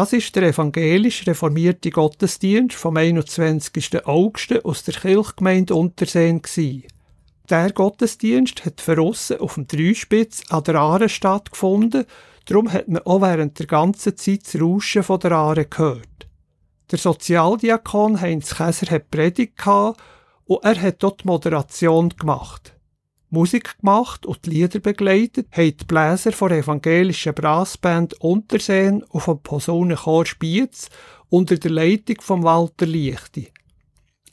Das 0.01 0.13
ist 0.13 0.35
der 0.35 0.41
evangelisch 0.41 1.27
reformierte 1.27 1.91
Gottesdienst 1.91 2.75
vom 2.75 2.97
21. 2.97 4.03
August 4.07 4.65
aus 4.65 4.83
der 4.83 4.95
Kirchgemeinde 4.95 5.75
Unterseen. 5.75 6.41
Der 7.47 7.71
Gottesdienst 7.71 8.65
hat 8.65 8.81
verrissen 8.81 9.39
auf 9.39 9.53
dem 9.53 9.67
Dreispitz 9.67 10.41
an 10.49 10.63
der 10.63 10.77
Aare 10.77 11.07
stattgefunden, 11.07 12.05
darum 12.45 12.73
hat 12.73 12.87
man 12.87 13.03
auch 13.03 13.21
während 13.21 13.59
der 13.59 13.67
ganzen 13.67 14.17
Zeit 14.17 14.41
das 14.43 14.59
Rauschen 14.59 15.03
von 15.03 15.19
der 15.19 15.33
Aare 15.33 15.65
gehört. 15.65 16.27
Der 16.89 16.97
Sozialdiakon 16.97 18.19
Heinz 18.19 18.55
Käser 18.55 18.89
hat 18.89 19.11
Predigt 19.11 19.55
gehabt 19.55 20.01
und 20.45 20.63
er 20.63 20.81
hat 20.81 21.03
dort 21.03 21.21
die 21.21 21.27
Moderation 21.27 22.09
gemacht. 22.09 22.73
Musik 23.33 23.79
gemacht 23.79 24.25
und 24.25 24.45
die 24.45 24.49
Lieder 24.49 24.79
begleitet 24.79 25.47
haben 25.51 25.77
die 25.77 25.85
Bläser 25.85 26.31
der 26.31 26.57
evangelischen 26.57 27.33
Brassband 27.33 28.13
Unterseen 28.19 29.03
und 29.03 29.21
vom 29.21 29.41
Posaunenchor 29.41 30.25
Spiez 30.25 30.89
unter 31.29 31.55
der 31.55 31.71
Leitung 31.71 32.17
von 32.19 32.43
Walter 32.43 32.85
Lichti. 32.85 33.47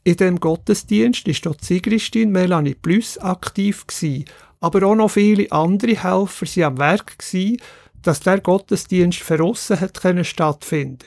In 0.03 0.17
dem 0.17 0.41
Gottesdienst 0.41 1.29
ist 1.29 1.47
dort 1.47 1.65
Sigristin 1.65 2.33
Melanie 2.33 2.75
Plus 2.75 3.19
aktiv 3.19 3.87
gewesen, 3.87 4.25
aber 4.59 4.85
auch 4.85 4.97
noch 4.97 5.13
viele 5.13 5.51
andere 5.53 6.03
Helfer 6.03 6.47
sind 6.47 6.65
am 6.65 6.79
Werk 6.79 7.21
gewesen, 7.21 7.59
dass 8.03 8.19
der 8.19 8.41
Gottesdienst 8.41 9.21
verrissen 9.21 9.81
hat 9.81 10.01
können 10.01 10.25
stattfinden. 10.25 11.07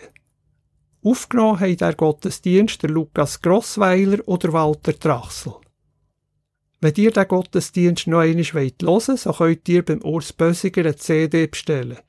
Aufgenommen 1.04 1.60
haben 1.60 1.76
der 1.76 1.96
Gottesdienst 1.96 2.84
der 2.84 2.92
Lukas 2.92 3.42
Grossweiler 3.42 4.20
oder 4.28 4.54
Walter 4.54 4.98
Trachsel. 4.98 5.56
Wenn 6.84 6.95
ihr 6.95 7.11
den 7.11 7.27
Gottesdienst 7.27 8.07
noch 8.07 8.21
einmal 8.21 8.43
hören 8.43 8.73
wollt, 8.82 9.19
so 9.19 9.32
könnt 9.32 9.69
ihr 9.69 9.86
beim 9.86 10.01
Urs 10.01 10.34
Bösiger 10.34 10.82
eine 10.82 10.95
CD 10.95 11.45
bestellen. 11.45 11.99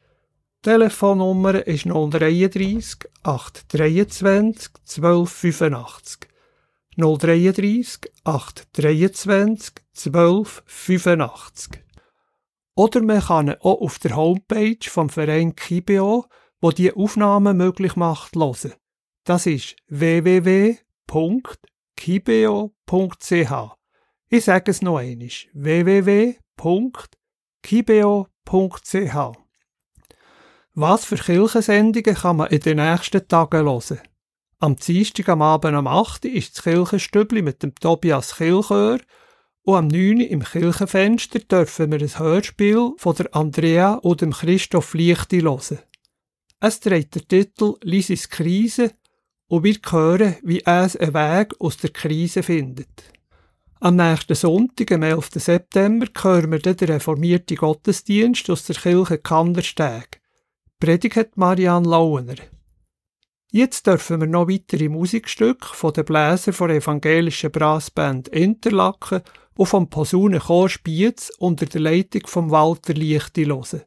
Die 0.64 0.70
Telefonnummer 0.70 1.66
ist 1.66 1.84
033 1.84 3.06
823 3.22 4.70
1285. 4.88 6.20
033 6.96 8.10
823 8.24 9.74
1285. 9.94 11.82
Oder 12.74 13.02
man 13.02 13.20
kann 13.20 13.48
ihn 13.48 13.56
auch 13.60 13.82
auf 13.82 13.98
der 13.98 14.16
Homepage 14.16 14.88
vom 14.88 15.10
Verein 15.10 15.54
Kibeo, 15.54 16.24
wo 16.62 16.70
die 16.70 16.94
Aufnahmen 16.94 17.58
möglich 17.58 17.94
macht, 17.96 18.36
hören. 18.36 18.72
Das 19.24 19.44
ist 19.44 19.76
www.kibeo.ch. 19.88 20.72
Ich 24.35 24.47
sage 24.47 24.70
es 24.70 24.80
noch 24.80 24.97
einmal. 24.97 25.28
www.kibeo.ch 25.53 26.66
Was 30.72 31.05
für 31.05 31.16
Kirchensendungen 31.16 32.14
kann 32.14 32.37
man 32.39 32.49
in 32.49 32.61
den 32.61 32.78
nächsten 32.78 33.28
Tagen 33.28 33.66
hören? 33.66 34.01
Am 34.59 34.76
Dienstag 34.76 35.28
am 35.28 35.43
Abend 35.43 35.74
am 35.74 35.87
8. 35.87 36.24
ist 36.24 36.57
das 36.57 36.64
Kirchenstübli 36.64 37.43
mit 37.43 37.62
dem 37.62 37.74
Tobias 37.74 38.37
Kilchör 38.37 39.01
und 39.64 39.76
am 39.76 39.89
9. 39.89 40.20
im 40.20 40.43
Kirchenfenster 40.43 41.41
dürfen 41.41 41.93
wir 41.93 42.01
ein 42.01 42.18
Hörspiel 42.18 42.93
von 42.97 43.14
der 43.14 43.37
Andrea 43.37 43.97
und 43.97 44.22
dem 44.22 44.33
Christoph 44.33 44.95
Lichti 44.95 45.43
hören. 45.43 45.78
Es 46.59 46.80
trägt 46.80 47.16
den 47.16 47.28
Titel 47.28 47.74
Lisis 47.83 48.30
Krise 48.30 48.93
und 49.49 49.64
wir 49.64 49.76
hören, 49.91 50.37
wie 50.43 50.61
er 50.61 50.91
einen 50.99 51.12
Weg 51.12 51.61
aus 51.61 51.76
der 51.76 51.91
Krise 51.91 52.43
findet. 52.43 53.12
Am 53.85 53.97
nächsten 53.97 54.37
Sonntag, 54.37 54.93
am 54.93 55.03
11. 55.03 55.30
September, 55.35 56.07
hören 56.22 56.53
wir 56.53 56.61
den 56.61 56.76
reformierten 56.76 57.57
Gottesdienst 57.57 58.49
aus 58.49 58.64
der 58.66 58.76
Kirche 58.76 59.18
Kandersteg. 59.18 60.20
Predigt 60.78 61.16
hat 61.16 61.37
Marianne 61.37 61.89
Lauener. 61.89 62.37
Jetzt 63.51 63.89
dürfen 63.89 64.20
wir 64.20 64.28
noch 64.28 64.47
weitere 64.47 64.89
Musikstücke 64.89 65.66
von 65.66 65.93
den 65.95 66.05
Bläsern 66.05 66.55
der 66.61 66.76
evangelischen 66.76 67.51
Brassband 67.51 68.28
Interlaken 68.28 69.22
und 69.57 69.66
vom 69.66 69.91
Posaunenchor 69.91 70.68
Spiez 70.68 71.33
unter 71.41 71.66
der 71.66 71.80
Leitung 71.80 72.28
von 72.28 72.53
Walter 72.53 72.95
Lichti 72.95 73.47
hören. 73.47 73.83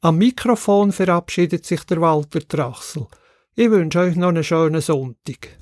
Am 0.00 0.18
Mikrofon 0.18 0.90
verabschiedet 0.90 1.64
sich 1.64 1.84
der 1.84 2.00
Walter 2.00 2.40
Trachsel. 2.40 3.06
Ich 3.54 3.70
wünsche 3.70 4.00
euch 4.00 4.16
noch 4.16 4.30
einen 4.30 4.42
schönen 4.42 4.80
Sonntag. 4.80 5.56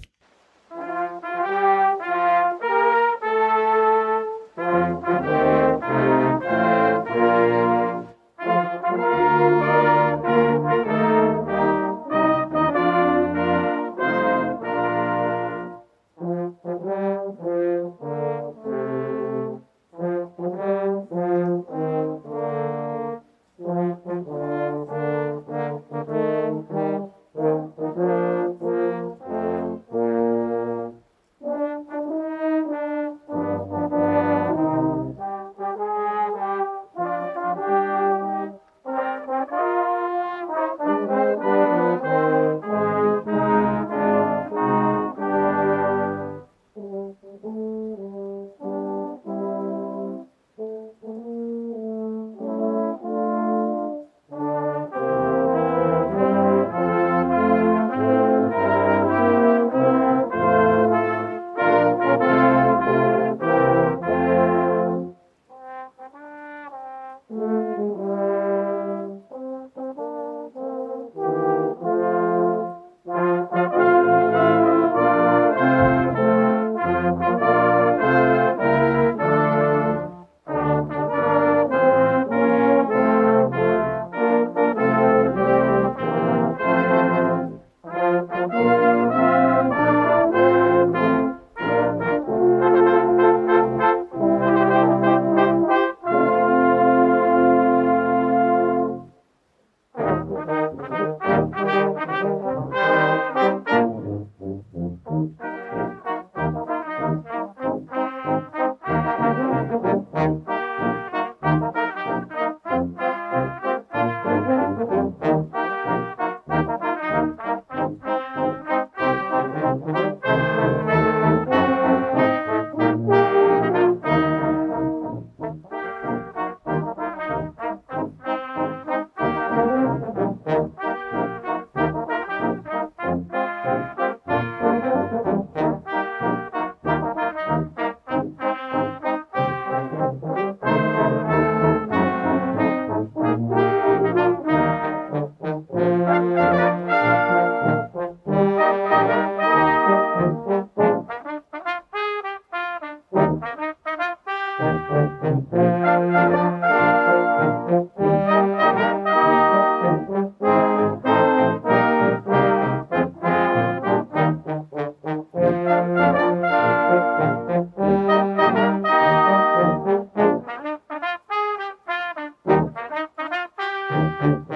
Musik 174.21 174.54